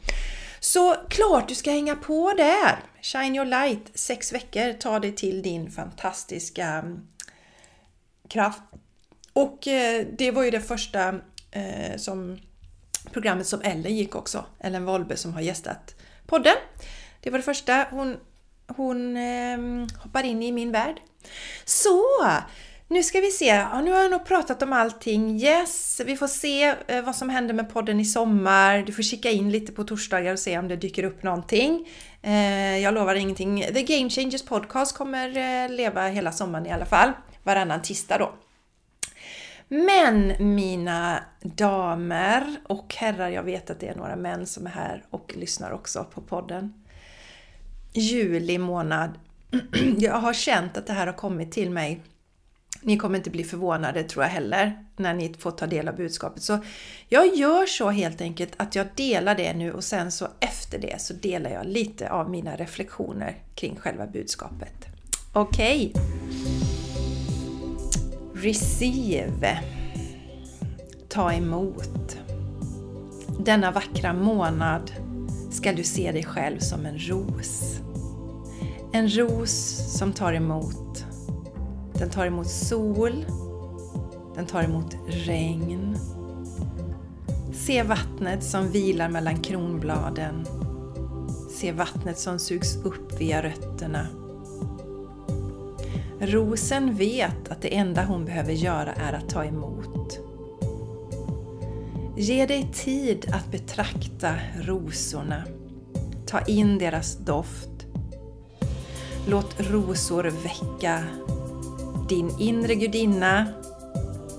Så 0.60 0.94
klart 1.08 1.48
du 1.48 1.54
ska 1.54 1.70
hänga 1.70 1.96
på 1.96 2.32
där! 2.36 2.78
Shine 3.02 3.36
Your 3.36 3.44
Light, 3.44 3.90
sex 3.94 4.32
veckor, 4.32 4.72
ta 4.72 4.98
dig 4.98 5.12
till 5.12 5.42
din 5.42 5.70
fantastiska 5.70 6.66
mm, 6.66 7.06
kraft 8.28 8.62
och 9.36 9.68
eh, 9.68 10.06
det 10.18 10.30
var 10.30 10.42
ju 10.42 10.50
det 10.50 10.60
första 10.60 11.08
eh, 11.50 11.96
som 11.96 12.38
programmet 13.12 13.46
som 13.46 13.60
Ellen 13.62 13.96
gick 13.96 14.14
också. 14.14 14.44
Ellen 14.60 14.84
Wolbe 14.84 15.16
som 15.16 15.34
har 15.34 15.40
gästat 15.40 15.94
podden. 16.26 16.56
Det 17.20 17.30
var 17.30 17.38
det 17.38 17.44
första. 17.44 17.86
Hon, 17.90 18.16
hon 18.66 19.16
eh, 19.16 19.58
hoppar 20.02 20.22
in 20.24 20.42
i 20.42 20.52
min 20.52 20.72
värld. 20.72 20.96
Så! 21.64 22.02
Nu 22.88 23.02
ska 23.02 23.20
vi 23.20 23.30
se. 23.30 23.46
Ja, 23.46 23.80
nu 23.80 23.92
har 23.92 24.02
jag 24.02 24.10
nog 24.10 24.24
pratat 24.24 24.62
om 24.62 24.72
allting. 24.72 25.40
Yes, 25.40 26.00
vi 26.06 26.16
får 26.16 26.28
se 26.28 26.74
eh, 26.86 27.02
vad 27.02 27.16
som 27.16 27.28
händer 27.28 27.54
med 27.54 27.72
podden 27.72 28.00
i 28.00 28.04
sommar. 28.04 28.78
Du 28.78 28.92
får 28.92 29.02
kika 29.02 29.30
in 29.30 29.50
lite 29.50 29.72
på 29.72 29.84
torsdagar 29.84 30.32
och 30.32 30.38
se 30.38 30.58
om 30.58 30.68
det 30.68 30.76
dyker 30.76 31.04
upp 31.04 31.22
någonting. 31.22 31.88
Eh, 32.22 32.78
jag 32.78 32.94
lovar 32.94 33.14
ingenting. 33.14 33.62
The 33.74 33.82
Game 33.82 34.10
Changers 34.10 34.42
Podcast 34.42 34.96
kommer 34.96 35.28
eh, 35.28 35.70
leva 35.70 36.08
hela 36.08 36.32
sommaren 36.32 36.66
i 36.66 36.72
alla 36.72 36.86
fall. 36.86 37.12
Varannan 37.42 37.82
tisdag 37.82 38.18
då. 38.18 38.34
Men 39.68 40.32
mina 40.54 41.24
damer 41.42 42.56
och 42.64 42.94
herrar, 42.94 43.28
jag 43.28 43.42
vet 43.42 43.70
att 43.70 43.80
det 43.80 43.88
är 43.88 43.94
några 43.94 44.16
män 44.16 44.46
som 44.46 44.66
är 44.66 44.70
här 44.70 45.04
och 45.10 45.32
lyssnar 45.36 45.70
också 45.70 46.06
på 46.14 46.20
podden. 46.20 46.72
Juli 47.92 48.58
månad. 48.58 49.10
Jag 49.98 50.14
har 50.14 50.32
känt 50.32 50.76
att 50.76 50.86
det 50.86 50.92
här 50.92 51.06
har 51.06 51.14
kommit 51.14 51.52
till 51.52 51.70
mig. 51.70 52.02
Ni 52.82 52.96
kommer 52.96 53.18
inte 53.18 53.30
bli 53.30 53.44
förvånade 53.44 54.02
tror 54.02 54.24
jag 54.24 54.30
heller 54.30 54.86
när 54.96 55.14
ni 55.14 55.34
får 55.38 55.50
ta 55.50 55.66
del 55.66 55.88
av 55.88 55.96
budskapet. 55.96 56.42
Så 56.42 56.58
jag 57.08 57.36
gör 57.36 57.66
så 57.66 57.90
helt 57.90 58.20
enkelt 58.20 58.52
att 58.56 58.74
jag 58.74 58.86
delar 58.94 59.34
det 59.34 59.54
nu 59.54 59.72
och 59.72 59.84
sen 59.84 60.12
så 60.12 60.28
efter 60.40 60.78
det 60.78 61.00
så 61.00 61.14
delar 61.14 61.50
jag 61.50 61.66
lite 61.66 62.10
av 62.10 62.30
mina 62.30 62.56
reflektioner 62.56 63.42
kring 63.54 63.76
själva 63.76 64.06
budskapet. 64.06 64.86
Okej! 65.32 65.92
Okay. 65.94 66.65
Receive. 68.38 69.58
Ta 71.08 71.32
emot. 71.32 72.18
denna 73.38 73.70
vackra 73.70 74.12
månad 74.12 74.92
ska 75.50 75.72
du 75.72 75.84
se 75.84 76.12
dig 76.12 76.24
själv 76.24 76.58
som 76.58 76.86
en 76.86 76.98
ros. 76.98 77.80
En 78.92 79.08
ros 79.08 79.50
som 79.98 80.12
tar 80.12 80.32
emot. 80.32 81.04
Den 81.94 82.10
tar 82.10 82.26
emot 82.26 82.50
sol. 82.50 83.24
Den 84.34 84.46
tar 84.46 84.62
emot 84.62 84.96
regn. 85.06 85.96
Se 87.52 87.82
vattnet 87.82 88.44
som 88.44 88.70
vilar 88.70 89.08
mellan 89.08 89.36
kronbladen. 89.36 90.46
Se 91.50 91.72
vattnet 91.72 92.18
som 92.18 92.38
sugs 92.38 92.76
upp 92.76 93.20
via 93.20 93.42
rötterna. 93.42 94.06
Rosen 96.20 96.94
vet 96.94 97.48
att 97.48 97.62
det 97.62 97.76
enda 97.76 98.04
hon 98.04 98.24
behöver 98.24 98.52
göra 98.52 98.92
är 98.92 99.12
att 99.12 99.28
ta 99.28 99.44
emot. 99.44 100.18
Ge 102.16 102.46
dig 102.46 102.68
tid 102.72 103.30
att 103.32 103.50
betrakta 103.50 104.34
rosorna. 104.60 105.42
Ta 106.26 106.40
in 106.40 106.78
deras 106.78 107.16
doft. 107.16 107.86
Låt 109.28 109.54
rosor 109.58 110.24
väcka 110.24 111.04
din 112.08 112.30
inre 112.38 112.74
gudinna, 112.74 113.46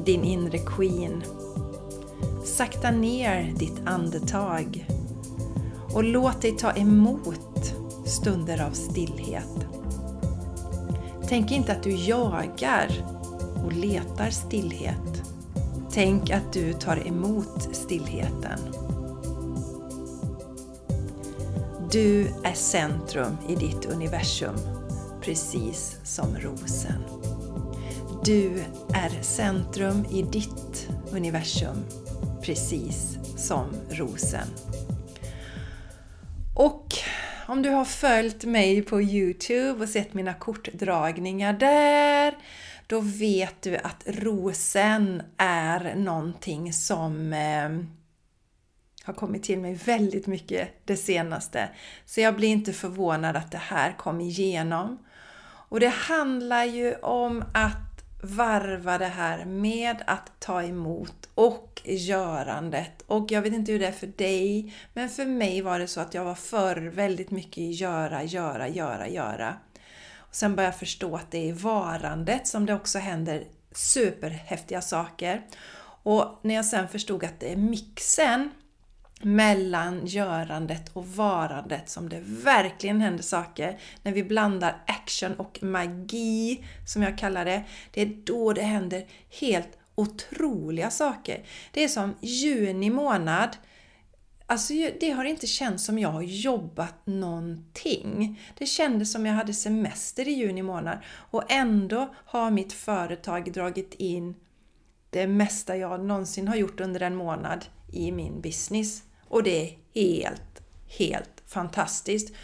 din 0.05 0.24
inre 0.24 0.57
queen. 0.57 1.24
Sakta 2.46 2.91
ner 2.91 3.53
ditt 3.57 3.81
andetag 3.86 4.88
och 5.93 6.03
låt 6.03 6.41
dig 6.41 6.51
ta 6.51 6.72
emot 6.72 7.74
stunder 8.05 8.65
av 8.65 8.72
stillhet. 8.72 9.67
Tänk 11.29 11.51
inte 11.51 11.72
att 11.72 11.84
du 11.84 11.91
jagar 11.91 12.89
och 13.65 13.74
letar 13.74 14.29
stillhet. 14.29 15.24
Tänk 15.91 16.29
att 16.29 16.53
du 16.53 16.74
tar 16.74 17.07
emot 17.07 17.75
stillheten. 17.75 18.60
Du 21.91 22.27
är 22.43 22.53
centrum 22.53 23.38
i 23.50 23.55
ditt 23.55 23.86
universum, 23.86 24.55
precis 25.22 25.98
som 26.03 26.27
rosen. 26.38 27.03
Du 28.24 28.63
är 28.93 29.22
centrum 29.22 30.05
i 30.12 30.22
ditt 30.22 30.89
universum, 31.12 31.86
precis 32.41 33.17
som 33.36 33.65
rosen. 33.89 34.48
Om 37.50 37.62
du 37.62 37.70
har 37.70 37.86
följt 37.86 38.44
mig 38.44 38.82
på 38.82 39.01
Youtube 39.01 39.84
och 39.84 39.89
sett 39.89 40.13
mina 40.13 40.34
kortdragningar 40.34 41.54
där, 41.54 42.38
då 42.88 43.00
vet 43.00 43.62
du 43.62 43.77
att 43.77 44.04
rosen 44.06 45.22
är 45.38 45.96
någonting 45.96 46.74
som 46.74 47.34
eh, 47.34 47.70
har 49.04 49.13
kommit 49.13 49.44
till 49.44 49.60
mig 49.60 49.74
väldigt 49.74 50.27
mycket 50.27 50.70
det 50.86 50.98
senaste. 50.98 51.70
Så 52.06 52.22
jag 52.22 52.36
blir 52.36 52.50
inte 52.50 52.74
förvånad 52.74 53.36
att 53.36 53.51
det 53.51 53.58
här 53.58 53.94
kom 53.98 54.22
igenom. 54.22 55.06
Och 55.70 55.80
det 55.80 55.94
handlar 55.94 56.63
ju 56.63 56.96
om 56.96 57.44
att 57.54 57.87
varva 58.21 58.97
det 58.97 59.05
här 59.05 59.45
med 59.45 60.03
att 60.07 60.31
ta 60.39 60.63
emot 60.63 61.29
och 61.36 61.81
görandet. 61.86 63.03
Och 63.07 63.31
jag 63.31 63.41
vet 63.41 63.53
inte 63.53 63.71
hur 63.71 63.79
det 63.79 63.88
är 63.88 63.91
för 63.91 64.07
dig, 64.07 64.74
men 64.93 65.09
för 65.09 65.25
mig 65.25 65.62
var 65.62 65.79
det 65.79 65.88
så 65.88 66.01
att 66.01 66.13
jag 66.13 66.25
var 66.25 66.36
förr 66.36 66.91
väldigt 66.95 67.31
mycket 67.31 67.57
i 67.57 67.71
göra, 67.71 68.24
göra, 68.24 68.67
göra, 68.67 69.07
göra. 69.07 69.55
Och 70.17 70.36
sen 70.36 70.55
började 70.55 70.74
jag 70.74 70.79
förstå 70.79 71.15
att 71.15 71.31
det 71.31 71.38
är 71.38 71.45
i 71.45 71.51
varandet 71.51 72.47
som 72.47 72.65
det 72.65 72.74
också 72.74 73.00
händer 73.00 73.43
superhäftiga 73.71 74.81
saker. 74.81 75.45
Och 76.03 76.39
när 76.41 76.55
jag 76.55 76.65
sen 76.65 76.88
förstod 76.88 77.24
att 77.24 77.39
det 77.39 77.51
är 77.51 77.57
mixen 77.57 78.50
mellan 79.21 80.05
görandet 80.05 80.89
och 80.93 81.07
varandet 81.07 81.89
som 81.89 82.09
det 82.09 82.19
verkligen 82.25 83.01
händer 83.01 83.24
saker. 83.24 83.79
När 84.03 84.12
vi 84.12 84.24
blandar 84.24 84.83
action 84.88 85.33
och 85.33 85.59
magi, 85.62 86.63
som 86.86 87.03
jag 87.03 87.17
kallar 87.17 87.45
det. 87.45 87.63
Det 87.91 88.01
är 88.01 88.17
då 88.24 88.53
det 88.53 88.62
händer 88.62 89.05
helt 89.39 89.77
otroliga 89.95 90.89
saker. 90.89 91.43
Det 91.71 91.83
är 91.83 91.88
som 91.88 92.15
juni 92.21 92.89
månad. 92.89 93.50
Alltså 94.45 94.74
det 95.00 95.12
har 95.12 95.25
inte 95.25 95.47
känts 95.47 95.86
som 95.86 96.00
jag 96.00 96.09
har 96.09 96.21
jobbat 96.21 97.05
någonting. 97.05 98.41
Det 98.57 98.65
kändes 98.65 99.12
som 99.12 99.25
jag 99.25 99.33
hade 99.33 99.53
semester 99.53 100.27
i 100.27 100.31
juni 100.31 100.62
månad 100.62 100.97
och 101.07 101.51
ändå 101.51 102.13
har 102.15 102.51
mitt 102.51 102.74
företag 102.74 103.53
dragit 103.53 103.93
in 103.93 104.36
det 105.09 105.27
mesta 105.27 105.77
jag 105.77 106.05
någonsin 106.05 106.47
har 106.47 106.55
gjort 106.55 106.79
under 106.79 107.01
en 107.01 107.15
månad 107.15 107.65
i 107.93 108.12
min 108.12 108.41
business. 108.41 109.03
Och 109.27 109.43
det 109.43 109.69
är 109.69 109.77
helt, 109.93 110.62
helt 110.98 111.43
fantastiskt. 111.48 112.36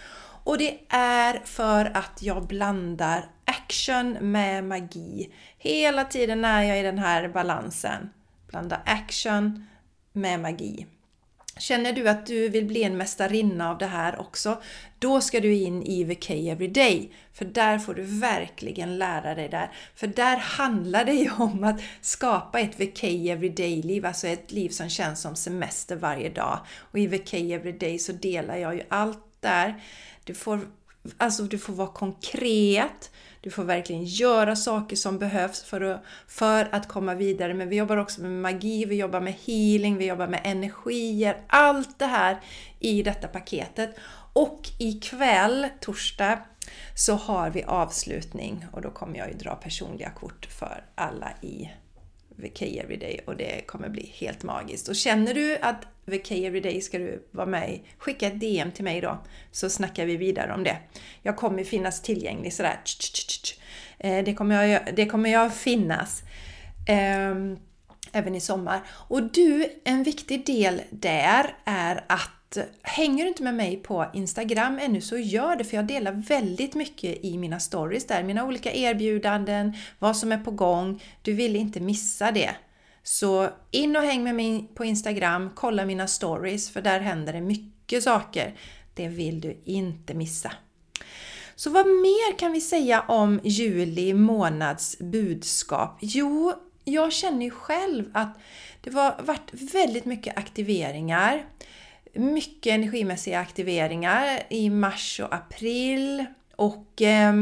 Och 0.44 0.58
det 0.58 0.80
är 0.90 1.42
för 1.46 1.86
att 1.98 2.22
jag 2.22 2.48
blandar 2.48 3.30
action 3.46 4.18
med 4.32 4.64
magi. 4.64 5.34
Hela 5.58 6.06
tiden 6.06 6.46
är 6.46 6.64
jag 6.64 6.80
i 6.80 6.84
den 6.84 7.00
här 7.00 7.28
balansen. 7.28 8.10
Blanda 8.48 8.82
action 8.86 9.66
med 10.14 10.40
magi. 10.40 10.88
Känner 11.58 11.94
du 11.94 12.10
att 12.10 12.26
du 12.26 12.50
vill 12.50 12.66
bli 12.66 12.84
en 12.84 12.98
mästarinna 12.98 13.70
av 13.70 13.78
det 13.78 13.86
här 13.86 14.20
också, 14.20 14.62
då 15.00 15.22
ska 15.22 15.40
du 15.40 15.56
in 15.56 15.84
i 15.84 16.04
VK 16.04 16.30
Everyday. 16.30 17.12
För 17.34 17.46
där 17.46 17.80
får 17.80 17.94
du 17.94 18.02
verkligen 18.02 18.98
lära 18.98 19.36
dig 19.36 19.50
där. 19.50 19.72
För 19.96 20.08
där 20.08 20.38
handlar 20.38 21.06
det 21.06 21.14
ju 21.14 21.32
om 21.38 21.64
att 21.64 21.82
skapa 22.02 22.60
ett 22.60 22.80
VK 22.80 23.04
Everyday-liv, 23.04 24.06
alltså 24.06 24.28
ett 24.28 24.52
liv 24.52 24.70
som 24.70 24.90
känns 24.90 25.22
som 25.22 25.36
semester 25.36 25.96
varje 25.96 26.30
dag. 26.30 26.60
Och 26.78 27.00
i 27.00 27.08
VK 27.08 27.34
Everyday 27.34 28.00
så 28.00 28.12
delar 28.12 28.58
jag 28.58 28.76
ju 28.76 28.82
allt 28.90 29.26
där. 29.40 29.84
Du 30.24 30.34
får, 30.34 30.68
alltså 31.18 31.44
du 31.44 31.60
får 31.60 31.74
vara 31.74 31.88
konkret, 31.88 33.12
du 33.44 33.50
får 33.50 33.64
verkligen 33.64 34.04
göra 34.04 34.56
saker 34.56 34.96
som 34.96 35.18
behövs 35.18 35.64
för 35.64 35.82
att, 35.82 36.04
för 36.28 36.70
att 36.72 36.88
komma 36.88 37.16
vidare. 37.16 37.54
Men 37.54 37.70
vi 37.70 37.76
jobbar 37.76 37.98
också 37.98 38.22
med 38.22 38.32
magi, 38.32 38.86
vi 38.86 38.96
jobbar 38.96 39.20
med 39.20 39.34
healing, 39.46 39.98
vi 39.98 40.06
jobbar 40.06 40.28
med 40.28 40.42
energier. 40.44 41.42
Allt 41.48 42.00
det 42.00 42.06
här 42.06 42.40
i 42.80 43.04
detta 43.04 43.28
paketet. 43.28 43.96
Och 44.34 44.70
ikväll, 44.80 45.68
torsdag, 45.80 46.40
så 46.96 47.14
har 47.14 47.50
vi 47.50 47.64
avslutning 47.64 48.66
och 48.72 48.82
då 48.82 48.90
kommer 48.90 49.20
jag 49.20 49.28
ju 49.28 49.34
dra 49.34 49.56
personliga 49.56 50.10
kort 50.10 50.46
för 50.46 50.84
alla 50.96 51.32
i 51.42 51.70
VK 52.44 52.62
Everyday 52.62 53.20
och 53.26 53.38
det 53.38 53.68
kommer 53.68 53.90
bli 53.90 54.12
helt 54.16 54.44
magiskt. 54.44 54.88
Och 54.88 54.96
känner 54.96 55.34
du 55.34 55.58
att 55.58 55.88
VK 56.06 56.32
Everyday 56.32 56.82
ska 56.82 57.00
du 57.00 57.28
vara 57.32 57.46
med 57.46 57.70
i, 57.70 57.84
skicka 57.98 58.28
ett 58.28 58.40
DM 58.40 58.72
till 58.72 58.84
mig 58.84 59.02
då 59.02 59.18
så 59.52 59.70
snackar 59.70 60.06
vi 60.06 60.18
vidare 60.18 60.54
om 60.54 60.64
det. 60.64 60.78
Jag 61.22 61.38
kommer 61.38 61.64
finnas 61.64 62.02
tillgänglig 62.02 62.54
sådär. 62.54 62.80
Eh, 64.00 64.24
det 64.24 64.34
kommer 64.34 64.64
jag, 64.64 64.96
det 64.96 65.06
kommer 65.06 65.30
jag 65.30 65.54
finnas. 65.54 66.24
Ehm, 66.88 67.58
även 68.12 68.36
i 68.36 68.40
sommar. 68.40 68.82
Och 68.90 69.24
du, 69.24 69.66
en 69.84 70.04
viktig 70.04 70.46
del 70.46 70.82
där 70.90 71.56
är 71.66 72.06
att 72.08 72.30
hänger 72.82 73.24
du 73.24 73.28
inte 73.28 73.44
med 73.44 73.56
mig 73.56 73.78
på 73.78 74.06
Instagram 74.14 74.80
ännu 74.80 75.02
så 75.02 75.18
gör 75.18 75.56
det 75.56 75.64
för 75.64 75.76
jag 75.76 75.86
delar 75.86 76.12
väldigt 76.12 76.76
mycket 76.76 77.26
i 77.26 77.38
mina 77.38 77.60
stories 77.60 78.08
där. 78.08 78.24
Mina 78.24 78.46
olika 78.46 78.74
erbjudanden, 78.74 79.74
vad 80.00 80.18
som 80.18 80.32
är 80.32 80.38
på 80.38 80.52
gång. 80.52 81.04
Du 81.22 81.34
vill 81.34 81.56
inte 81.56 81.80
missa 81.80 82.32
det. 82.32 82.56
Så 83.04 83.50
in 83.72 83.96
och 83.96 84.02
häng 84.02 84.24
med 84.24 84.36
mig 84.36 84.70
på 84.76 84.86
Instagram, 84.86 85.50
kolla 85.56 85.86
mina 85.86 86.08
stories 86.08 86.70
för 86.70 86.82
där 86.82 87.00
händer 87.00 87.34
det 87.34 87.42
mycket 87.42 88.04
saker. 88.04 88.56
Det 88.94 89.08
vill 89.08 89.42
du 89.42 89.62
inte 89.66 90.14
missa. 90.14 90.52
Så 91.56 91.70
vad 91.70 91.86
mer 91.86 92.38
kan 92.38 92.52
vi 92.52 92.62
säga 92.62 93.02
om 93.02 93.40
juli 93.44 94.14
månads 94.14 95.00
budskap? 95.00 95.98
Jo, 96.02 96.54
jag 96.84 97.14
känner 97.14 97.46
ju 97.46 97.52
själv 97.52 98.06
att 98.14 98.38
det 98.82 98.94
har 98.94 99.22
varit 99.24 99.54
väldigt 99.54 100.06
mycket 100.06 100.38
aktiveringar 100.38 101.46
mycket 102.14 102.74
energimässiga 102.74 103.40
aktiveringar 103.40 104.40
i 104.50 104.70
mars 104.70 105.20
och 105.20 105.36
april. 105.36 106.26
Och 106.56 107.02
eh, 107.02 107.34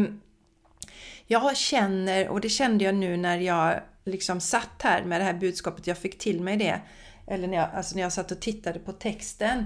jag 1.27 1.57
känner, 1.57 2.27
och 2.27 2.41
det 2.41 2.49
kände 2.49 2.83
jag 2.83 2.95
nu 2.95 3.17
när 3.17 3.37
jag 3.37 3.81
liksom 4.05 4.39
satt 4.39 4.81
här 4.81 5.03
med 5.03 5.21
det 5.21 5.25
här 5.25 5.33
budskapet, 5.33 5.87
jag 5.87 5.97
fick 5.97 6.17
till 6.17 6.41
mig 6.41 6.57
det, 6.57 6.81
eller 7.27 7.47
när 7.47 7.57
jag, 7.57 7.69
alltså 7.73 7.95
när 7.95 8.01
jag 8.01 8.13
satt 8.13 8.31
och 8.31 8.39
tittade 8.39 8.79
på 8.79 8.91
texten, 8.91 9.65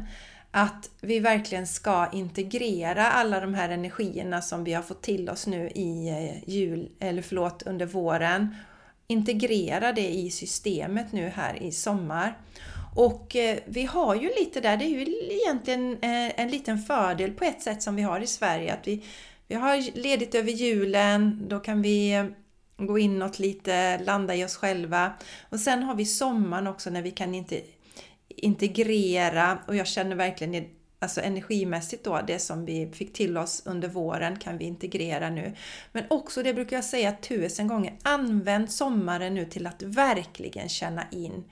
att 0.51 0.89
vi 1.01 1.19
verkligen 1.19 1.67
ska 1.67 2.09
integrera 2.13 3.11
alla 3.11 3.39
de 3.39 3.53
här 3.53 3.69
energierna 3.69 4.41
som 4.41 4.63
vi 4.63 4.73
har 4.73 4.83
fått 4.83 5.01
till 5.01 5.29
oss 5.29 5.47
nu 5.47 5.69
i 5.69 6.09
eh, 6.09 6.49
jul, 6.49 6.89
eller 6.99 7.21
förlåt, 7.21 7.63
under 7.63 7.85
våren. 7.85 8.55
Integrera 9.07 9.91
det 9.91 10.09
i 10.09 10.29
systemet 10.29 11.11
nu 11.11 11.27
här 11.35 11.63
i 11.63 11.71
sommar. 11.71 12.37
Och 12.95 13.35
eh, 13.35 13.59
vi 13.65 13.85
har 13.85 14.15
ju 14.15 14.29
lite 14.39 14.61
där, 14.61 14.77
det 14.77 14.85
är 14.85 14.89
ju 14.89 15.05
egentligen 15.29 15.93
eh, 15.93 16.39
en 16.39 16.49
liten 16.49 16.79
fördel 16.79 17.31
på 17.31 17.45
ett 17.45 17.61
sätt 17.61 17.83
som 17.83 17.95
vi 17.95 18.01
har 18.01 18.19
i 18.19 18.27
Sverige. 18.27 18.73
Att 18.73 18.87
vi, 18.87 19.03
vi 19.47 19.55
har 19.55 19.97
ledigt 19.97 20.35
över 20.35 20.51
julen, 20.51 21.45
då 21.47 21.59
kan 21.59 21.81
vi 21.81 22.13
eh, 22.13 22.25
gå 22.77 22.99
inåt 22.99 23.39
lite, 23.39 23.97
landa 23.97 24.35
i 24.35 24.45
oss 24.45 24.55
själva. 24.55 25.13
Och 25.49 25.59
sen 25.59 25.83
har 25.83 25.95
vi 25.95 26.05
sommaren 26.05 26.67
också 26.67 26.89
när 26.89 27.01
vi 27.01 27.11
kan 27.11 27.35
inte 27.35 27.61
integrera 28.27 29.59
och 29.67 29.75
jag 29.75 29.87
känner 29.87 30.15
verkligen 30.15 30.65
alltså 30.99 31.21
energimässigt 31.21 32.03
då, 32.03 32.21
det 32.27 32.39
som 32.39 32.65
vi 32.65 32.91
fick 32.93 33.13
till 33.13 33.37
oss 33.37 33.61
under 33.65 33.87
våren 33.87 34.39
kan 34.39 34.57
vi 34.57 34.65
integrera 34.65 35.29
nu. 35.29 35.53
Men 35.91 36.03
också, 36.09 36.43
det 36.43 36.53
brukar 36.53 36.75
jag 36.75 36.85
säga 36.85 37.15
tusen 37.21 37.67
gånger, 37.67 37.93
använd 38.03 38.71
sommaren 38.71 39.33
nu 39.33 39.45
till 39.45 39.67
att 39.67 39.81
verkligen 39.81 40.69
känna 40.69 41.03
in 41.11 41.43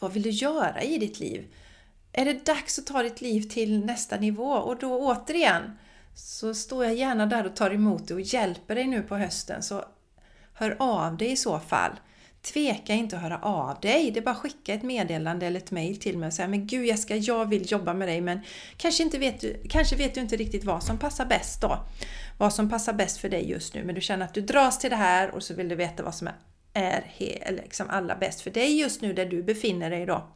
vad 0.00 0.12
vill 0.12 0.22
du 0.22 0.30
göra 0.30 0.82
i 0.82 0.98
ditt 0.98 1.20
liv? 1.20 1.54
Är 2.12 2.24
det 2.24 2.46
dags 2.46 2.78
att 2.78 2.86
ta 2.86 3.02
ditt 3.02 3.20
liv 3.20 3.42
till 3.42 3.84
nästa 3.84 4.16
nivå? 4.16 4.52
Och 4.52 4.78
då 4.78 4.98
återigen, 4.98 5.78
så 6.14 6.54
står 6.54 6.84
jag 6.84 6.94
gärna 6.94 7.26
där 7.26 7.46
och 7.46 7.56
tar 7.56 7.70
emot 7.70 8.08
dig 8.08 8.14
och 8.14 8.20
hjälper 8.20 8.74
dig 8.74 8.86
nu 8.86 9.02
på 9.02 9.16
hösten. 9.16 9.62
Så 9.62 9.84
hör 10.54 10.76
av 10.78 11.16
dig 11.16 11.32
i 11.32 11.36
så 11.36 11.58
fall. 11.58 11.92
Tveka 12.42 12.94
inte 12.94 13.16
att 13.16 13.22
höra 13.22 13.38
av 13.38 13.80
dig. 13.80 14.10
Det 14.10 14.20
är 14.20 14.24
bara 14.24 14.30
att 14.30 14.36
skicka 14.36 14.74
ett 14.74 14.82
meddelande 14.82 15.46
eller 15.46 15.60
ett 15.60 15.70
mail 15.70 15.96
till 15.96 16.18
mig 16.18 16.26
och 16.26 16.32
säga 16.32 16.48
Men 16.48 16.66
gud 16.66 16.86
Jessica, 16.86 17.16
jag 17.16 17.46
vill 17.46 17.72
jobba 17.72 17.94
med 17.94 18.08
dig 18.08 18.20
men 18.20 18.40
kanske, 18.76 19.02
inte 19.02 19.18
vet 19.18 19.40
du, 19.40 19.62
kanske 19.68 19.96
vet 19.96 20.14
du 20.14 20.20
inte 20.20 20.36
riktigt 20.36 20.64
vad 20.64 20.82
som 20.82 20.98
passar 20.98 21.26
bäst 21.26 21.60
då. 21.60 21.78
Vad 22.38 22.54
som 22.54 22.70
passar 22.70 22.92
bäst 22.92 23.18
för 23.18 23.28
dig 23.28 23.50
just 23.50 23.74
nu. 23.74 23.84
Men 23.84 23.94
du 23.94 24.00
känner 24.00 24.24
att 24.24 24.34
du 24.34 24.40
dras 24.40 24.78
till 24.78 24.90
det 24.90 24.96
här 24.96 25.30
och 25.30 25.42
så 25.42 25.54
vill 25.54 25.68
du 25.68 25.74
veta 25.74 26.02
vad 26.02 26.14
som 26.14 26.26
är, 26.26 26.34
är 26.72 27.04
liksom 27.50 27.90
allra 27.90 28.16
bäst 28.16 28.40
för 28.40 28.50
dig 28.50 28.80
just 28.80 29.02
nu 29.02 29.12
där 29.12 29.26
du 29.26 29.42
befinner 29.42 29.90
dig 29.90 30.06
då. 30.06 30.28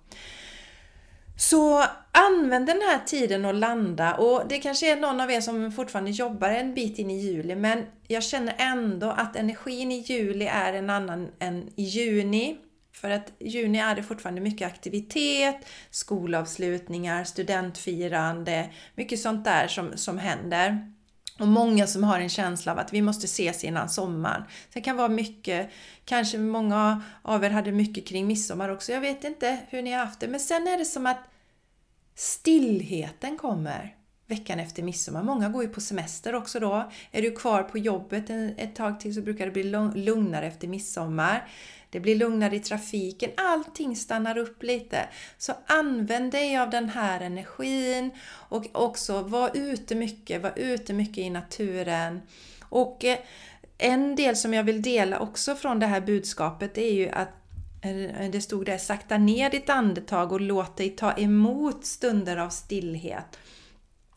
Så 1.37 1.85
använd 2.13 2.67
den 2.67 2.81
här 2.81 2.99
tiden 3.07 3.45
att 3.45 3.55
landa 3.55 4.15
och 4.15 4.49
det 4.49 4.59
kanske 4.59 4.93
är 4.93 4.97
någon 4.97 5.21
av 5.21 5.31
er 5.31 5.41
som 5.41 5.73
fortfarande 5.73 6.11
jobbar 6.11 6.49
en 6.49 6.75
bit 6.75 6.99
in 6.99 7.11
i 7.11 7.19
juli 7.19 7.55
men 7.55 7.87
jag 8.09 8.23
känner 8.23 8.55
ändå 8.59 9.11
att 9.11 9.37
energin 9.37 9.93
i 9.93 9.99
juli 9.99 10.45
är 10.45 10.73
en 10.73 10.91
annan 10.91 11.29
än 11.39 11.71
i 11.77 11.83
juni. 11.83 12.59
För 12.93 13.11
att 13.11 13.33
i 13.39 13.49
juni 13.49 13.79
är 13.79 13.95
det 13.95 14.03
fortfarande 14.03 14.41
mycket 14.41 14.67
aktivitet, 14.67 15.57
skolavslutningar, 15.91 17.25
studentfirande, 17.25 18.71
mycket 18.95 19.21
sånt 19.21 19.45
där 19.45 19.69
som, 19.69 19.97
som 19.97 20.19
händer. 20.19 20.94
Och 21.39 21.49
många 21.49 21.87
som 21.87 22.05
har 22.05 22.21
en 22.21 22.29
känsla 22.29 22.73
av 22.73 22.79
att 22.79 22.93
vi 22.93 23.03
måste 23.03 23.25
ses 23.25 23.65
innan 23.65 23.89
sommaren. 23.89 24.43
Det 24.73 24.81
kan 24.81 24.97
vara 24.97 25.09
mycket, 25.09 25.71
kanske 26.05 26.39
många 26.39 27.03
av 27.23 27.45
er 27.45 27.51
hade 27.51 27.73
mycket 27.73 28.07
kring 28.07 28.27
midsommar 28.27 28.69
också. 28.69 28.93
Jag 28.93 29.01
vet 29.01 29.25
inte 29.25 29.59
hur 29.69 29.83
ni 29.83 29.93
har 29.93 30.05
haft 30.05 30.21
det. 30.21 30.29
Men 30.29 30.41
sen 30.41 30.69
är 30.69 30.79
det 30.79 30.85
som 30.85 31.07
att 31.07 31.25
stillheten 32.15 33.39
kommer 33.39 33.97
veckan 34.27 34.61
efter 34.61 34.83
midsommar. 34.83 35.23
Många 35.23 35.49
går 35.49 35.63
ju 35.63 35.69
på 35.69 35.81
semester 35.81 36.35
också 36.35 36.61
då. 36.61 36.91
Är 37.11 37.23
du 37.23 37.31
kvar 37.31 37.63
på 37.63 37.79
jobbet 37.79 38.31
ett 38.31 38.77
tag 38.77 39.01
till 39.01 39.15
så 39.15 39.21
brukar 39.21 39.47
det 39.47 39.53
bli 39.53 39.63
lugnare 39.95 40.47
efter 40.47 40.69
midsommar. 40.69 41.49
Det 41.95 42.01
blir 42.01 42.17
lugnare 42.17 42.57
i 42.57 42.61
trafiken, 42.61 43.31
allting 43.37 43.97
stannar 43.97 44.39
upp 44.39 44.63
lite. 44.63 45.09
Så 45.39 45.53
använd 45.67 46.33
dig 46.33 46.57
av 46.59 46.71
den 46.71 46.89
här 46.89 47.21
energin 47.21 48.11
och 48.49 48.67
också 48.73 49.23
var 49.23 49.51
ute 49.55 49.95
mycket, 49.95 50.43
var 50.43 50.53
ute 50.57 50.93
mycket 50.93 51.19
i 51.19 51.31
naturen. 51.31 52.21
Och 52.63 53.05
eh, 53.05 53.19
en 53.79 54.17
del 54.17 54.37
som 54.37 54.55
jag 54.55 54.65
vill 54.65 54.83
dela 54.83 55.19
också 55.19 55.55
från 55.55 55.79
det 55.79 55.87
här 55.87 56.01
budskapet 56.01 56.79
är 56.79 56.93
ju 56.93 57.09
att 57.09 57.33
eh, 57.83 58.31
det 58.31 58.41
stod 58.41 58.67
där, 58.67 58.79
sakta 58.79 59.19
ner 59.19 59.51
ditt 59.51 59.71
andetag 59.71 60.33
och 60.33 60.41
låt 60.41 60.77
dig 60.77 60.91
ta 60.91 61.13
emot 61.13 61.85
stunder 61.85 62.37
av 62.37 62.49
stillhet. 62.49 63.39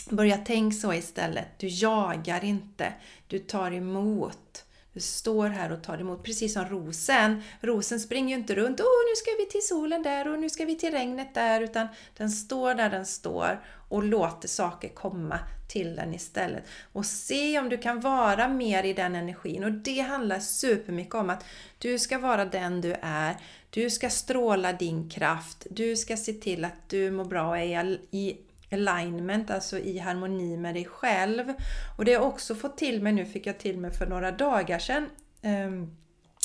Börja 0.10 0.38
tänk 0.38 0.76
så 0.76 0.94
istället. 0.94 1.48
Du 1.58 1.68
jagar 1.68 2.44
inte, 2.44 2.94
du 3.28 3.40
tar 3.40 3.72
emot. 3.72 4.64
Du 4.98 5.02
står 5.02 5.50
här 5.50 5.72
och 5.72 5.84
tar 5.84 5.98
emot, 5.98 6.24
precis 6.24 6.54
som 6.54 6.66
rosen. 6.66 7.44
Rosen 7.62 8.00
springer 8.00 8.30
ju 8.30 8.42
inte 8.42 8.56
runt, 8.56 8.80
åh 8.80 9.10
nu 9.10 9.16
ska 9.16 9.32
vi 9.38 9.46
till 9.46 9.68
solen 9.68 10.04
där 10.04 10.28
och 10.28 10.40
nu 10.40 10.50
ska 10.50 10.66
vi 10.66 10.76
till 10.76 10.92
regnet 10.92 11.34
där, 11.34 11.62
utan 11.62 11.88
den 12.18 12.30
står 12.30 12.74
där 12.74 12.90
den 12.90 13.06
står 13.06 13.64
och 13.90 14.04
låter 14.04 14.48
saker 14.48 14.90
komma 14.90 15.40
till 15.68 15.96
den 15.96 16.14
istället. 16.14 16.64
Och 16.94 17.06
se 17.06 17.60
om 17.60 17.70
du 17.70 17.78
kan 17.78 18.00
vara 18.00 18.48
mer 18.48 18.84
i 18.84 18.94
den 18.94 19.16
energin. 19.16 19.64
Och 19.64 19.72
det 19.72 20.00
handlar 20.00 20.40
supermycket 20.40 21.16
om 21.16 21.30
att 21.30 21.46
du 21.78 22.00
ska 22.00 22.18
vara 22.18 22.46
den 22.46 22.82
du 22.82 22.96
är. 23.02 23.38
Du 23.70 23.90
ska 23.90 24.10
stråla 24.10 24.74
din 24.74 25.10
kraft. 25.10 25.68
Du 25.70 25.96
ska 25.96 26.18
se 26.18 26.34
till 26.34 26.66
att 26.66 26.90
du 26.90 27.12
mår 27.12 27.26
bra 27.26 27.50
och 27.50 27.58
är 27.58 28.00
i 28.12 28.38
alignment, 28.72 29.52
alltså 29.52 29.80
i 29.80 29.98
harmoni 29.98 30.58
med 30.58 30.76
dig 30.76 30.86
själv. 30.86 31.54
Och 31.98 32.06
det 32.06 32.12
jag 32.12 32.24
också 32.24 32.56
fått 32.56 32.78
till 32.78 33.02
mig 33.02 33.14
nu, 33.14 33.26
fick 33.26 33.46
jag 33.46 33.58
till 33.58 33.78
mig 33.78 33.92
för 33.92 34.06
några 34.06 34.32
dagar 34.32 34.80
sedan 34.80 35.10
eh, 35.42 35.72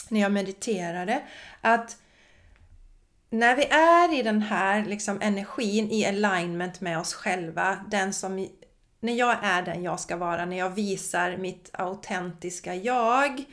när 0.08 0.20
jag 0.20 0.32
mediterade, 0.32 1.22
att 1.60 1.96
när 3.30 3.56
vi 3.56 3.64
är 3.64 4.18
i 4.20 4.22
den 4.22 4.42
här 4.42 4.84
liksom, 4.84 5.18
energin 5.22 5.90
i 5.90 6.06
alignment 6.06 6.80
med 6.80 6.98
oss 6.98 7.14
själva, 7.14 7.84
den 7.90 8.12
som 8.12 8.48
när 9.00 9.12
jag 9.12 9.36
är 9.42 9.62
den 9.62 9.82
jag 9.82 10.00
ska 10.00 10.16
vara, 10.16 10.44
när 10.44 10.58
jag 10.58 10.70
visar 10.70 11.36
mitt 11.36 11.70
autentiska 11.72 12.74
jag, 12.74 13.44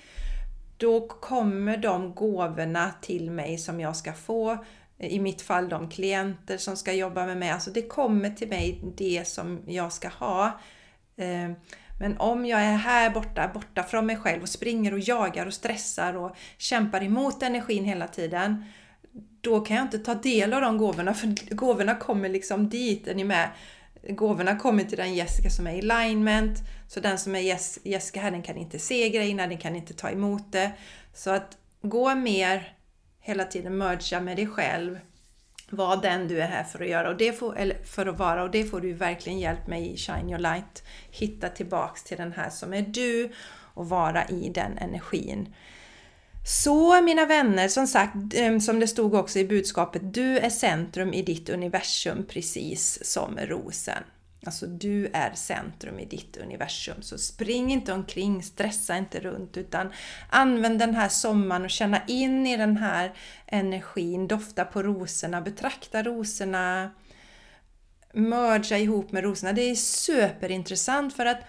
då 0.77 1.07
kommer 1.07 1.77
de 1.77 2.15
gåvorna 2.15 2.91
till 3.01 3.31
mig 3.31 3.57
som 3.57 3.79
jag 3.79 3.95
ska 3.95 4.13
få 4.13 4.65
i 4.99 5.19
mitt 5.19 5.41
fall 5.41 5.69
de 5.69 5.89
klienter 5.89 6.57
som 6.57 6.77
ska 6.77 6.93
jobba 6.93 7.25
med 7.25 7.37
mig. 7.37 7.49
Alltså 7.49 7.71
det 7.71 7.81
kommer 7.81 8.29
till 8.29 8.47
mig 8.47 8.81
det 8.97 9.27
som 9.27 9.59
jag 9.67 9.93
ska 9.93 10.07
ha. 10.07 10.59
Eh, 11.17 11.51
men 11.99 12.17
om 12.17 12.45
jag 12.45 12.61
är 12.61 12.75
här 12.75 13.09
borta, 13.09 13.51
borta 13.53 13.83
från 13.83 14.05
mig 14.05 14.15
själv 14.17 14.41
och 14.41 14.49
springer 14.49 14.93
och 14.93 14.99
jagar 14.99 15.45
och 15.45 15.53
stressar 15.53 16.17
och 16.17 16.35
kämpar 16.57 17.03
emot 17.03 17.43
energin 17.43 17.85
hela 17.85 18.07
tiden. 18.07 18.65
Då 19.41 19.61
kan 19.61 19.77
jag 19.77 19.85
inte 19.85 19.99
ta 19.99 20.15
del 20.15 20.53
av 20.53 20.61
de 20.61 20.77
gåvorna 20.77 21.13
för 21.13 21.55
gåvorna 21.55 21.95
kommer 21.95 22.29
liksom 22.29 22.69
dit. 22.69 23.07
Är 23.07 23.15
ni 23.15 23.23
med? 23.23 23.49
Gåvorna 24.09 24.55
kommer 24.55 24.83
till 24.83 24.97
den 24.97 25.15
Jessica 25.15 25.49
som 25.49 25.67
är 25.67 25.73
i 25.73 25.91
alignment. 25.91 26.59
Så 26.87 26.99
den 26.99 27.17
som 27.17 27.35
är 27.35 27.39
Jessica 27.83 28.21
här 28.21 28.31
den 28.31 28.43
kan 28.43 28.57
inte 28.57 28.79
se 28.79 29.09
grejerna, 29.09 29.47
den 29.47 29.57
kan 29.57 29.75
inte 29.75 29.93
ta 29.93 30.09
emot 30.09 30.51
det. 30.51 30.71
Så 31.13 31.29
att 31.29 31.57
gå 31.81 32.15
mer 32.15 32.78
hela 33.19 33.45
tiden 33.45 33.77
mergea 33.77 34.21
med 34.21 34.37
dig 34.37 34.47
själv. 34.47 34.99
Var 35.69 35.97
den 36.01 36.27
du 36.27 36.41
är 36.41 36.47
här 36.47 36.63
för 36.63 36.81
att 36.81 36.89
göra 36.89 37.09
och 37.09 37.17
det 37.17 37.33
får, 37.33 37.57
eller 37.57 37.77
för 37.83 38.05
att 38.05 38.19
vara 38.19 38.43
och 38.43 38.51
det 38.51 38.63
får 38.63 38.81
du 38.81 38.93
verkligen 38.93 39.39
hjälp 39.39 39.67
med 39.67 39.85
i 39.85 39.97
Shine 39.97 40.29
Your 40.29 40.39
Light. 40.39 40.83
Hitta 41.11 41.49
tillbaks 41.49 42.03
till 42.03 42.17
den 42.17 42.31
här 42.31 42.49
som 42.49 42.73
är 42.73 42.81
du 42.81 43.31
och 43.73 43.89
vara 43.89 44.25
i 44.25 44.49
den 44.49 44.77
energin. 44.77 45.53
Så 46.45 47.01
mina 47.01 47.25
vänner, 47.25 47.67
som 47.67 47.87
sagt, 47.87 48.15
eh, 48.33 48.59
som 48.59 48.79
det 48.79 48.87
stod 48.87 49.13
också 49.13 49.39
i 49.39 49.47
budskapet, 49.47 50.13
du 50.13 50.37
är 50.37 50.49
centrum 50.49 51.13
i 51.13 51.21
ditt 51.21 51.49
universum 51.49 52.25
precis 52.29 53.05
som 53.05 53.37
rosen. 53.37 54.03
Alltså 54.45 54.67
du 54.67 55.09
är 55.13 55.33
centrum 55.33 55.99
i 55.99 56.05
ditt 56.05 56.37
universum. 56.37 57.01
Så 57.01 57.17
spring 57.17 57.71
inte 57.71 57.93
omkring, 57.93 58.43
stressa 58.43 58.97
inte 58.97 59.19
runt 59.19 59.57
utan 59.57 59.91
använd 60.29 60.79
den 60.79 60.95
här 60.95 61.09
sommaren 61.09 61.63
och 61.63 61.69
känna 61.69 62.01
in 62.07 62.47
i 62.47 62.57
den 62.57 62.77
här 62.77 63.13
energin. 63.45 64.27
Dofta 64.27 64.65
på 64.65 64.83
rosorna, 64.83 65.41
betrakta 65.41 66.03
rosorna, 66.03 66.91
mergea 68.13 68.77
ihop 68.77 69.11
med 69.11 69.23
rosorna. 69.23 69.53
Det 69.53 69.61
är 69.61 69.75
superintressant 69.75 71.13
för 71.13 71.25
att 71.25 71.39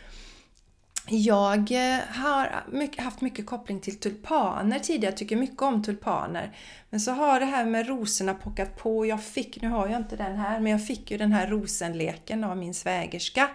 jag 1.11 1.59
eh, 1.59 2.01
har 2.09 2.47
har 2.47 3.03
haft 3.03 3.21
mycket 3.21 3.47
koppling 3.47 3.81
till 3.81 3.99
tulpaner 3.99 4.79
tidigare, 4.79 5.13
jag 5.13 5.17
tycker 5.17 5.37
mycket 5.37 5.63
om 5.63 5.83
tulpaner. 5.83 6.57
Men 6.91 7.01
så 7.01 7.11
har 7.13 7.41
det 7.41 7.47
här 7.47 7.65
med 7.65 7.89
rosorna 7.89 8.35
pockat 8.35 8.77
på. 8.77 9.07
Jag 9.07 9.25
fick, 9.25 9.63
nu 9.63 9.69
har 9.69 9.89
jag 9.89 9.97
inte 9.97 10.17
den 10.17 10.37
här, 10.37 10.61
men 10.61 10.73
jag 10.73 10.87
fick 10.87 11.11
ju 11.11 11.19
den 11.19 11.33
här 11.33 11.47
rosenleken 11.47 12.45
av 12.45 12.57
min 12.57 12.75
svägerska. 12.75 13.51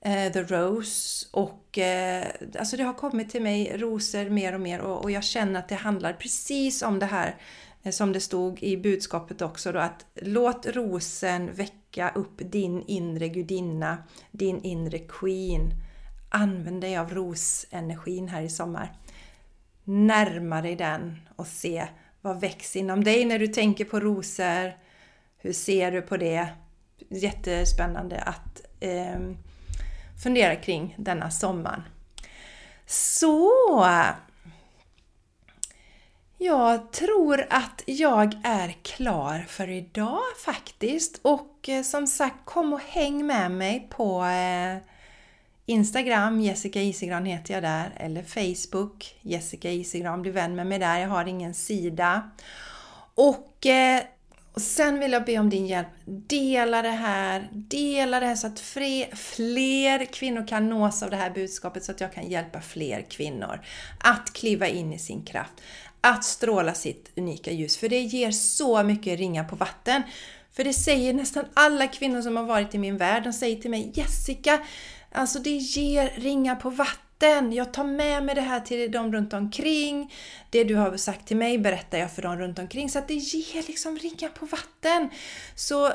Eh, 0.00 0.32
The 0.32 0.42
Rose. 0.42 1.26
Och 1.30 1.78
eh, 1.78 2.26
alltså 2.58 2.76
det 2.76 2.82
har 2.82 2.94
kommit 2.94 3.30
till 3.30 3.42
mig 3.42 3.76
rosor 3.76 4.30
mer 4.30 4.54
och 4.54 4.60
mer 4.60 4.80
och, 4.80 5.02
och 5.02 5.10
jag 5.10 5.24
känner 5.24 5.58
att 5.58 5.68
det 5.68 5.74
handlar 5.74 6.12
precis 6.12 6.82
om 6.82 6.98
det 6.98 7.06
här 7.06 7.36
eh, 7.82 7.92
som 7.92 8.12
det 8.12 8.20
stod 8.20 8.62
i 8.62 8.76
budskapet 8.76 9.42
också 9.42 9.72
då 9.72 9.78
att 9.78 10.06
låt 10.14 10.66
rosen 10.66 11.54
väcka 11.54 12.12
upp 12.14 12.38
din 12.38 12.84
inre 12.86 13.28
gudinna, 13.28 13.98
din 14.30 14.60
inre 14.62 14.98
queen 14.98 15.72
Använd 16.28 16.80
dig 16.80 16.96
av 16.96 17.14
rosenergin 17.14 18.28
här 18.28 18.42
i 18.42 18.48
sommar. 18.48 18.92
Närma 19.84 20.62
dig 20.62 20.76
den 20.76 21.28
och 21.36 21.46
se 21.46 21.88
vad 22.20 22.40
växer 22.40 22.80
inom 22.80 23.04
dig 23.04 23.24
när 23.24 23.38
du 23.38 23.46
tänker 23.46 23.84
på 23.84 24.00
rosor. 24.00 24.72
Hur 25.38 25.52
ser 25.52 25.92
du 25.92 26.02
på 26.02 26.16
det? 26.16 26.48
Jättespännande 27.08 28.20
att 28.20 28.60
eh, 28.80 29.20
fundera 30.22 30.56
kring 30.56 30.94
denna 30.98 31.30
sommaren. 31.30 31.82
Så! 32.86 33.52
Jag 36.40 36.92
tror 36.92 37.46
att 37.50 37.82
jag 37.86 38.40
är 38.44 38.76
klar 38.82 39.44
för 39.48 39.70
idag 39.70 40.22
faktiskt. 40.44 41.20
Och 41.22 41.68
eh, 41.68 41.82
som 41.82 42.06
sagt, 42.06 42.36
kom 42.44 42.72
och 42.72 42.80
häng 42.80 43.26
med 43.26 43.50
mig 43.50 43.88
på 43.90 44.24
eh, 44.24 44.76
Instagram, 45.68 46.40
Jessica 46.40 46.80
Isigran 46.80 47.24
heter 47.24 47.54
jag 47.54 47.62
där, 47.62 47.92
eller 47.96 48.22
Facebook, 48.22 49.14
Jessica 49.22 49.70
Isigran, 49.70 50.22
bli 50.22 50.30
vän 50.30 50.54
med 50.54 50.66
mig 50.66 50.78
där, 50.78 50.98
jag 50.98 51.08
har 51.08 51.24
ingen 51.24 51.54
sida. 51.54 52.30
Och 53.14 53.66
eh, 53.66 54.02
Och 54.52 54.62
sen 54.62 54.98
vill 54.98 55.12
jag 55.12 55.24
be 55.24 55.38
om 55.38 55.50
din 55.50 55.66
hjälp. 55.66 55.88
Dela 56.04 56.82
det 56.82 56.88
här, 56.88 57.48
dela 57.52 58.20
det 58.20 58.26
här 58.26 58.34
så 58.34 58.46
att 58.46 58.60
fler, 58.60 59.16
fler 59.16 60.04
kvinnor 60.04 60.46
kan 60.46 60.68
nås 60.68 61.02
av 61.02 61.10
det 61.10 61.16
här 61.16 61.30
budskapet 61.30 61.84
så 61.84 61.92
att 61.92 62.00
jag 62.00 62.12
kan 62.12 62.28
hjälpa 62.28 62.60
fler 62.60 63.02
kvinnor 63.10 63.60
att 64.00 64.32
kliva 64.32 64.66
in 64.68 64.92
i 64.92 64.98
sin 64.98 65.22
kraft, 65.22 65.52
att 66.00 66.24
stråla 66.24 66.74
sitt 66.74 67.12
unika 67.16 67.50
ljus. 67.50 67.76
För 67.76 67.88
det 67.88 68.00
ger 68.00 68.30
så 68.30 68.82
mycket 68.82 69.18
ringa 69.18 69.44
på 69.44 69.56
vatten. 69.56 70.02
För 70.52 70.64
det 70.64 70.72
säger 70.72 71.14
nästan 71.14 71.44
alla 71.54 71.86
kvinnor 71.86 72.22
som 72.22 72.36
har 72.36 72.44
varit 72.44 72.74
i 72.74 72.78
min 72.78 72.96
värld, 72.96 73.22
de 73.24 73.32
säger 73.32 73.56
till 73.56 73.70
mig 73.70 73.90
Jessica, 73.94 74.58
alltså 75.12 75.38
det 75.38 75.56
ger 75.56 76.10
ringa 76.16 76.56
på 76.56 76.70
vatten. 76.70 77.52
Jag 77.52 77.72
tar 77.72 77.84
med 77.84 78.24
mig 78.24 78.34
det 78.34 78.40
här 78.40 78.60
till 78.60 78.92
de 78.92 79.12
runt 79.12 79.32
omkring. 79.32 80.12
Det 80.50 80.64
du 80.64 80.76
har 80.76 80.96
sagt 80.96 81.26
till 81.26 81.36
mig 81.36 81.58
berättar 81.58 81.98
jag 81.98 82.12
för 82.12 82.22
de 82.22 82.36
runt 82.38 82.58
omkring. 82.58 82.90
Så 82.90 82.98
att 82.98 83.08
det 83.08 83.14
ger 83.14 83.66
liksom 83.66 83.98
ringar 83.98 84.28
på 84.28 84.46
vatten. 84.46 85.10
Så 85.54 85.92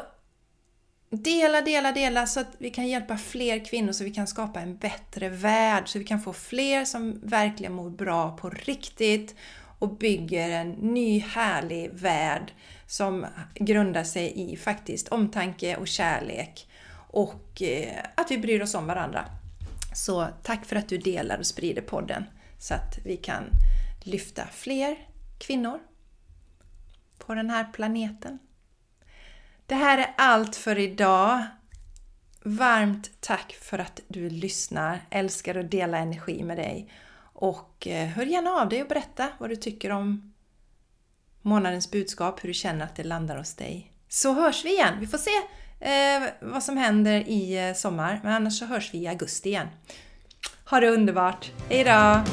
dela, 1.09 1.61
dela, 1.61 1.91
dela 1.91 2.27
så 2.27 2.39
att 2.39 2.55
vi 2.57 2.69
kan 2.69 2.87
hjälpa 2.87 3.17
fler 3.17 3.65
kvinnor 3.65 3.91
så 3.91 4.03
vi 4.03 4.11
kan 4.11 4.27
skapa 4.27 4.59
en 4.59 4.77
bättre 4.77 5.29
värld. 5.29 5.87
Så 5.87 5.99
vi 5.99 6.05
kan 6.05 6.21
få 6.21 6.33
fler 6.33 6.85
som 6.85 7.19
verkligen 7.23 7.73
mår 7.73 7.89
bra 7.89 8.37
på 8.37 8.49
riktigt 8.49 9.35
och 9.79 9.97
bygger 9.97 10.49
en 10.49 10.69
ny 10.69 11.19
härlig 11.19 11.91
värld 11.93 12.53
som 12.87 13.25
grundar 13.55 14.03
sig 14.03 14.51
i 14.51 14.57
faktiskt 14.57 15.07
omtanke 15.07 15.75
och 15.75 15.87
kärlek 15.87 16.67
och 17.13 17.61
eh, 17.61 18.05
att 18.15 18.31
vi 18.31 18.37
bryr 18.37 18.61
oss 18.61 18.75
om 18.75 18.87
varandra. 18.87 19.25
Så 19.93 20.27
tack 20.43 20.65
för 20.65 20.75
att 20.75 20.89
du 20.89 20.97
delar 20.97 21.37
och 21.37 21.45
sprider 21.45 21.81
podden 21.81 22.25
så 22.59 22.73
att 22.73 22.97
vi 23.03 23.17
kan 23.17 23.43
lyfta 23.99 24.47
fler 24.47 24.97
kvinnor 25.37 25.79
på 27.17 27.33
den 27.33 27.49
här 27.49 27.65
planeten. 27.73 28.39
Det 29.65 29.75
här 29.75 29.97
är 29.97 30.13
allt 30.17 30.55
för 30.55 30.79
idag. 30.79 31.45
Varmt 32.43 33.21
tack 33.21 33.53
för 33.53 33.79
att 33.79 34.01
du 34.07 34.29
lyssnar. 34.29 35.01
Älskar 35.09 35.55
att 35.55 35.71
dela 35.71 35.97
energi 35.97 36.43
med 36.43 36.57
dig. 36.57 36.91
Och 37.33 37.87
eh, 37.87 38.07
hör 38.07 38.25
gärna 38.25 38.49
av 38.49 38.69
dig 38.69 38.81
och 38.81 38.87
berätta 38.87 39.29
vad 39.37 39.49
du 39.49 39.55
tycker 39.55 39.89
om 39.89 40.33
månadens 41.41 41.91
budskap, 41.91 42.43
hur 42.43 42.47
du 42.47 42.53
känner 42.53 42.85
att 42.85 42.95
det 42.95 43.03
landar 43.03 43.37
hos 43.37 43.55
dig. 43.55 43.91
Så 44.07 44.33
hörs 44.33 44.65
vi 44.65 44.69
igen. 44.69 44.99
Vi 44.99 45.07
får 45.07 45.17
se 45.17 45.31
eh, 45.83 46.29
vad 46.41 46.63
som 46.63 46.77
händer 46.77 47.27
i 47.27 47.67
eh, 47.67 47.73
sommar. 47.73 48.19
Men 48.23 48.33
annars 48.33 48.59
så 48.59 48.65
hörs 48.65 48.93
vi 48.93 48.97
i 48.97 49.07
augusti 49.07 49.49
igen. 49.49 49.67
Ha 50.69 50.79
det 50.79 50.89
underbart! 50.89 51.51
Hejdå! 51.69 52.23